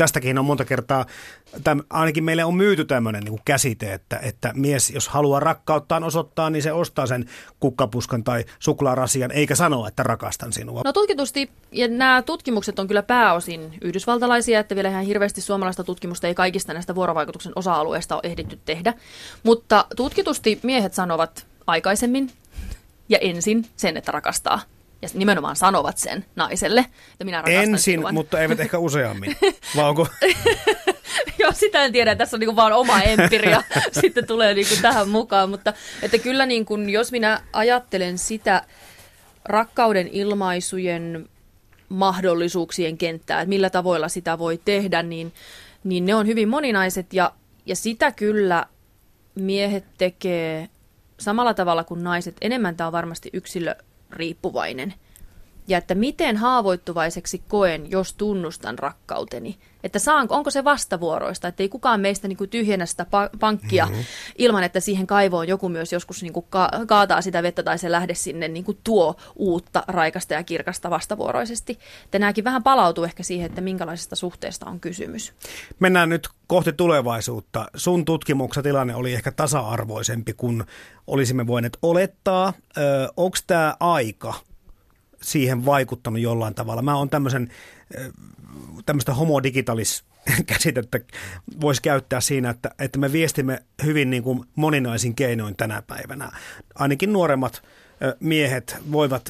[0.01, 1.05] Tästäkin on monta kertaa,
[1.63, 6.49] täm, ainakin meille on myyty tämmöinen niin käsite, että, että mies, jos haluaa rakkauttaan osoittaa,
[6.49, 7.29] niin se ostaa sen
[7.59, 10.81] kukkapuskan tai suklaarasian, eikä sano, että rakastan sinua.
[10.85, 16.27] No tutkitusti, ja nämä tutkimukset on kyllä pääosin yhdysvaltalaisia, että vielä ihan hirveästi suomalaista tutkimusta
[16.27, 18.93] ei kaikista näistä vuorovaikutuksen osa-alueista ole ehditty tehdä,
[19.43, 22.31] mutta tutkitusti miehet sanovat aikaisemmin
[23.09, 24.61] ja ensin sen, että rakastaa
[25.01, 28.11] ja nimenomaan sanovat sen naiselle, että minä rakastan Ensin, sinua.
[28.11, 29.37] mutta eivät ehkä useammin.
[29.75, 30.07] Vai onko?
[31.39, 32.15] Joo, sitä en tiedä.
[32.15, 33.63] Tässä on niin vaan oma empiria
[34.01, 35.49] sitten tulee niin tähän mukaan.
[35.49, 38.63] Mutta että kyllä niin kuin, jos minä ajattelen sitä
[39.45, 41.29] rakkauden ilmaisujen
[41.89, 45.33] mahdollisuuksien kenttää, että millä tavoilla sitä voi tehdä, niin,
[45.83, 47.31] niin ne on hyvin moninaiset ja,
[47.65, 48.65] ja sitä kyllä
[49.35, 50.69] miehet tekee
[51.19, 52.35] samalla tavalla kuin naiset.
[52.41, 53.75] Enemmän tämä on varmasti yksilö
[54.11, 54.93] riippuvainen.
[55.67, 59.57] Ja että miten haavoittuvaiseksi koen, jos tunnustan rakkauteni.
[59.83, 63.85] Että saanko, onko se vastavuoroista, että ei kukaan meistä niin kuin tyhjennä sitä pa- pankkia
[63.85, 64.03] mm-hmm.
[64.37, 67.91] ilman, että siihen kaivoon joku myös joskus niin kuin ka- kaataa sitä vettä tai se
[67.91, 71.79] lähde sinne niin kuin tuo uutta, raikasta ja kirkasta vastavuoroisesti.
[72.05, 75.33] Että nämäkin vähän palautuu ehkä siihen, että minkälaisesta suhteesta on kysymys.
[75.79, 77.65] Mennään nyt kohti tulevaisuutta.
[77.75, 80.63] Sun tutkimuksen tilanne oli ehkä tasa-arvoisempi kuin
[81.07, 82.53] olisimme voineet olettaa.
[83.17, 84.33] Onko tämä aika
[85.21, 86.81] siihen vaikuttanut jollain tavalla?
[86.81, 87.49] Mä oon tämmöisen
[88.85, 90.03] tämmöistä homodigitalis
[90.45, 90.99] käsitettä
[91.61, 96.31] voisi käyttää siinä, että, että me viestimme hyvin niin kuin moninaisin keinoin tänä päivänä.
[96.75, 97.63] Ainakin nuoremmat
[98.19, 99.29] miehet voivat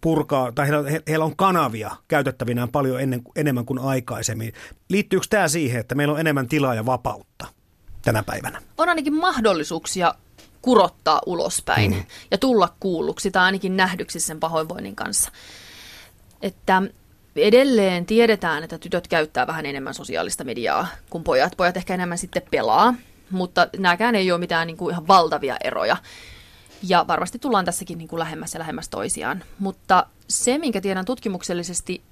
[0.00, 4.52] purkaa, tai heillä, heillä on kanavia käytettävinään paljon ennen, enemmän kuin aikaisemmin.
[4.88, 7.46] Liittyykö tämä siihen, että meillä on enemmän tilaa ja vapautta
[8.04, 8.62] tänä päivänä?
[8.78, 10.14] On ainakin mahdollisuuksia
[10.62, 12.04] kurottaa ulospäin mm.
[12.30, 15.30] ja tulla kuulluksi tai ainakin nähdyksi sen pahoinvoinnin kanssa.
[16.42, 16.82] Että
[17.36, 21.52] edelleen tiedetään, että tytöt käyttää vähän enemmän sosiaalista mediaa kuin pojat.
[21.56, 22.94] Pojat ehkä enemmän sitten pelaa,
[23.30, 25.96] mutta nämäkään ei ole mitään niin kuin ihan valtavia eroja.
[26.88, 29.44] Ja varmasti tullaan tässäkin niin kuin lähemmäs ja lähemmäs toisiaan.
[29.58, 32.02] Mutta se, minkä tiedän tutkimuksellisesti,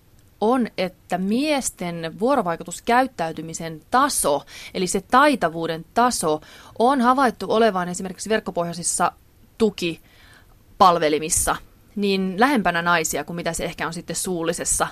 [0.41, 4.43] on, että miesten vuorovaikutuskäyttäytymisen taso,
[4.75, 6.41] eli se taitavuuden taso,
[6.79, 9.13] on havaittu olevan esimerkiksi verkkopohjaisissa
[9.59, 11.57] tukipalvelimissa
[11.97, 14.87] niin lähempänä naisia kuin mitä se ehkä on sitten suullisessa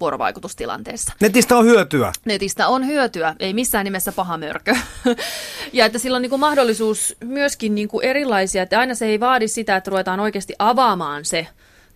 [0.00, 1.12] vuorovaikutustilanteessa.
[1.20, 2.12] Netistä on hyötyä.
[2.24, 4.76] Netistä on hyötyä, ei missään nimessä paha mörkö.
[5.72, 9.20] ja että sillä on niin kuin mahdollisuus myöskin niin kuin erilaisia, että aina se ei
[9.20, 11.46] vaadi sitä, että ruvetaan oikeasti avaamaan se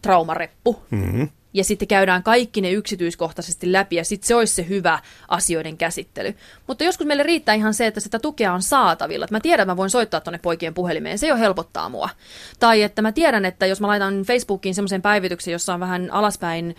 [0.02, 0.82] traumareppu.
[0.90, 4.98] Mm-hmm ja sitten käydään kaikki ne yksityiskohtaisesti läpi ja sitten se olisi se hyvä
[5.28, 6.34] asioiden käsittely.
[6.66, 9.24] Mutta joskus meille riittää ihan se, että sitä tukea on saatavilla.
[9.24, 12.08] Että mä tiedän, että mä voin soittaa tuonne poikien puhelimeen, se jo helpottaa mua.
[12.60, 16.76] Tai että mä tiedän, että jos mä laitan Facebookiin semmoisen päivityksen, jossa on vähän alaspäin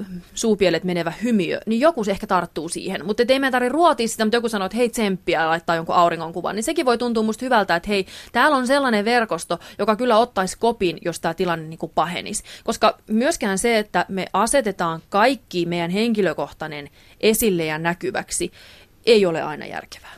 [0.00, 3.06] äh, suupielet menevä hymiö, niin joku se ehkä tarttuu siihen.
[3.06, 5.94] Mutta ei meidän tarvitse ruotia sitä, mutta joku sanoo, että hei tsemppiä ja laittaa jonkun
[5.94, 10.18] auringonkuvan, niin sekin voi tuntua musta hyvältä, että hei, täällä on sellainen verkosto, joka kyllä
[10.18, 12.42] ottaisi kopin, jos tämä tilanne niin pahenisi.
[12.64, 18.52] Koska myöskään se, että me asetetaan kaikki meidän henkilökohtainen esille ja näkyväksi,
[19.06, 20.14] ei ole aina järkevää.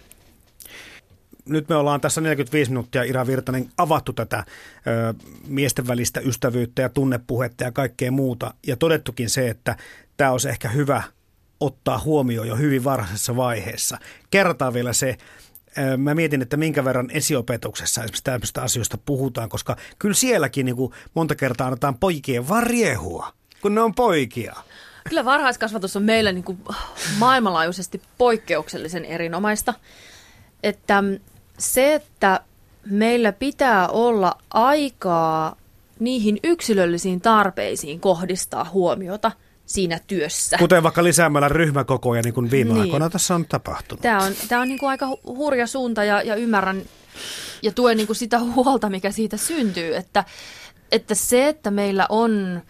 [1.45, 4.45] Nyt me ollaan tässä 45 minuuttia, Ira Virtanen, avattu tätä
[4.87, 5.15] ö,
[5.49, 8.55] miesten välistä ystävyyttä ja tunnepuhetta ja kaikkea muuta.
[8.67, 9.77] Ja todettukin se, että
[10.17, 11.03] tämä olisi ehkä hyvä
[11.61, 13.99] ottaa huomioon jo hyvin varhaisessa vaiheessa.
[14.31, 15.17] Kerrotaan vielä se,
[15.99, 20.93] mä mietin, että minkä verran esiopetuksessa esimerkiksi tämmöistä asioista puhutaan, koska kyllä sielläkin niin kuin
[21.15, 23.33] monta kertaa annetaan poikien varjehua
[23.63, 24.57] kun ne on poikia.
[25.09, 26.59] Kyllä varhaiskasvatus on meillä niin kuin
[27.19, 29.75] maailmanlaajuisesti poikkeuksellisen erinomaista.
[30.63, 31.03] Että
[31.59, 32.41] se, että
[32.91, 35.57] meillä pitää olla aikaa
[35.99, 39.33] niihin yksilöllisiin tarpeisiin kohdistaa huomiota,
[39.67, 40.59] siinä työssä.
[40.59, 42.83] Kuten vaikka lisäämällä ryhmäkokoja, niin kuin viime niin.
[42.83, 44.03] aikoina tässä on tapahtunut.
[44.03, 46.83] Tämä on, tämä on niin kuin aika hurja suunta ja, ja ymmärrän
[47.63, 50.25] ja tuen niin kuin sitä huolta, mikä siitä syntyy, että,
[50.93, 52.63] että se, että meillä on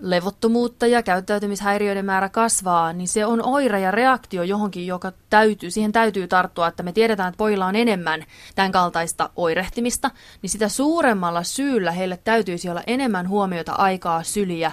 [0.00, 5.92] levottomuutta ja käyttäytymishäiriöiden määrä kasvaa, niin se on oire ja reaktio johonkin, joka täytyy, siihen
[5.92, 8.24] täytyy tarttua, että me tiedetään, että pojilla on enemmän
[8.54, 10.10] tämän kaltaista oirehtimista,
[10.42, 14.72] niin sitä suuremmalla syyllä heille täytyisi olla enemmän huomiota, aikaa, syliä,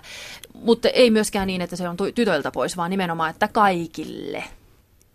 [0.54, 4.44] mutta ei myöskään niin, että se on tytöiltä pois, vaan nimenomaan, että kaikille.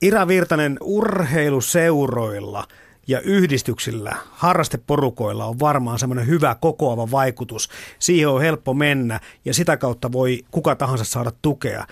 [0.02, 2.64] Ira Virtanen, urheiluseuroilla–
[3.06, 7.68] ja yhdistyksillä, harrasteporukoilla on varmaan semmoinen hyvä kokoava vaikutus.
[7.98, 11.86] Siihen on helppo mennä ja sitä kautta voi kuka tahansa saada tukea.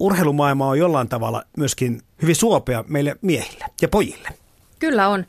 [0.00, 4.28] Urheilumaailma on jollain tavalla myöskin hyvin suopea meille miehille ja pojille.
[4.78, 5.26] Kyllä on.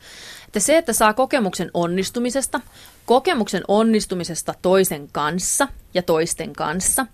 [0.48, 2.62] Että se, että saa kokemuksen onnistumisesta,
[3.06, 7.08] kokemuksen onnistumisesta toisen kanssa ja toisten kanssa.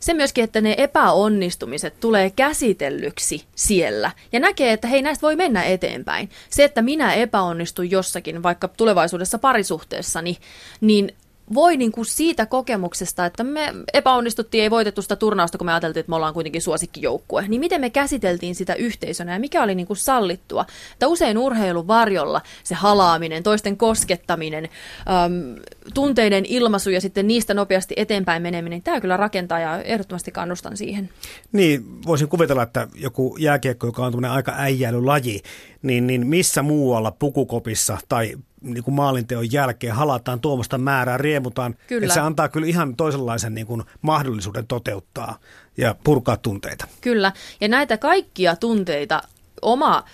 [0.00, 5.62] Se myöskin, että ne epäonnistumiset tulee käsitellyksi siellä ja näkee, että hei näistä voi mennä
[5.62, 6.30] eteenpäin.
[6.50, 10.36] Se, että minä epäonnistun jossakin, vaikka tulevaisuudessa parisuhteessani,
[10.80, 11.14] niin
[11.54, 16.00] voi niin kuin siitä kokemuksesta, että me epäonnistuttiin, ei voitettu sitä turnausta, kun me ajateltiin,
[16.00, 19.86] että me ollaan kuitenkin suosikkijoukkue, niin miten me käsiteltiin sitä yhteisönä ja mikä oli niin
[19.86, 20.66] kuin sallittua.
[20.92, 25.56] Että usein urheilun varjolla se halaaminen, toisten koskettaminen, äm,
[25.94, 31.10] tunteiden ilmaisu ja sitten niistä nopeasti eteenpäin meneminen, tämä kyllä rakentaa ja ehdottomasti kannustan siihen.
[31.52, 35.42] Niin, voisin kuvitella, että joku jääkiekko, joka on aika äijäilylaji,
[35.82, 38.36] niin, niin missä muualla pukukopissa tai
[38.74, 41.74] niin kuin maalinteon jälkeen halataan tuomasta määrää, riemutaan.
[41.86, 42.04] Kyllä.
[42.04, 45.38] Että se antaa kyllä ihan toisenlaisen niin kuin mahdollisuuden toteuttaa
[45.76, 46.86] ja purkaa tunteita.
[47.00, 49.22] Kyllä, ja näitä kaikkia tunteita
[49.62, 50.04] oma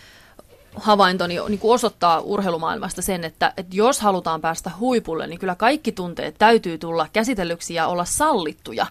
[0.76, 5.92] havaintoni niin kuin osoittaa urheilumaailmasta sen, että, että jos halutaan päästä huipulle, niin kyllä kaikki
[5.92, 8.86] tunteet täytyy tulla käsitellyksi ja olla sallittuja.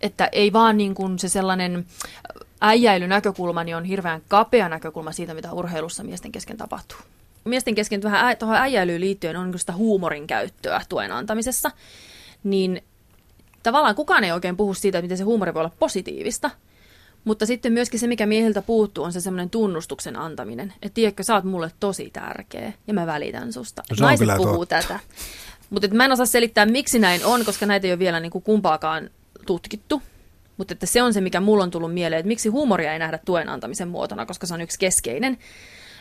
[0.00, 1.86] Että ei vaan niin kuin se sellainen
[2.60, 6.98] äijäilynäkökulma niin on hirveän kapea näkökulma siitä, mitä urheilussa miesten kesken tapahtuu
[7.44, 11.70] miesten kesken vähän ä, tuohon äijäilyyn liittyen on sitä huumorin käyttöä tuen antamisessa,
[12.44, 12.82] niin
[13.62, 16.50] tavallaan kukaan ei oikein puhu siitä, että miten se huumori voi olla positiivista.
[17.24, 20.72] Mutta sitten myöskin se, mikä miehiltä puuttuu, on se semmoinen tunnustuksen antaminen.
[20.82, 23.82] Että tiedätkö, sä oot mulle tosi tärkeä ja mä välitän susta.
[23.90, 24.82] No, Naiset puhuu totta.
[24.82, 25.00] tätä.
[25.70, 28.44] Mutta mä en osaa selittää, miksi näin on, koska näitä ei ole vielä niin kuin
[28.44, 29.10] kumpaakaan
[29.46, 30.02] tutkittu.
[30.56, 33.18] Mutta että se on se, mikä mulla on tullut mieleen, että miksi huumoria ei nähdä
[33.24, 35.38] tuen antamisen muotona, koska se on yksi keskeinen.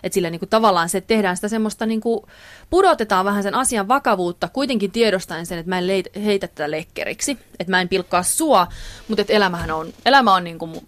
[0.04, 2.26] Että sillä niin kuin tavallaan se, tehdään sitä semmoista, niin kuin,
[2.70, 7.38] pudotetaan vähän sen asian vakavuutta, kuitenkin tiedostaen sen, että mä en leit, heitä tätä lekkeriksi,
[7.60, 8.68] että mä en pilkkaa sua,
[9.08, 10.88] mutta että elämähän on, elämä on niin kuin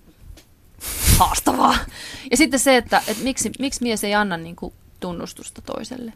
[1.17, 1.75] haastavaa.
[2.31, 6.13] Ja sitten se, että, että miksi, miksi mies ei anna niin kuin tunnustusta toiselle.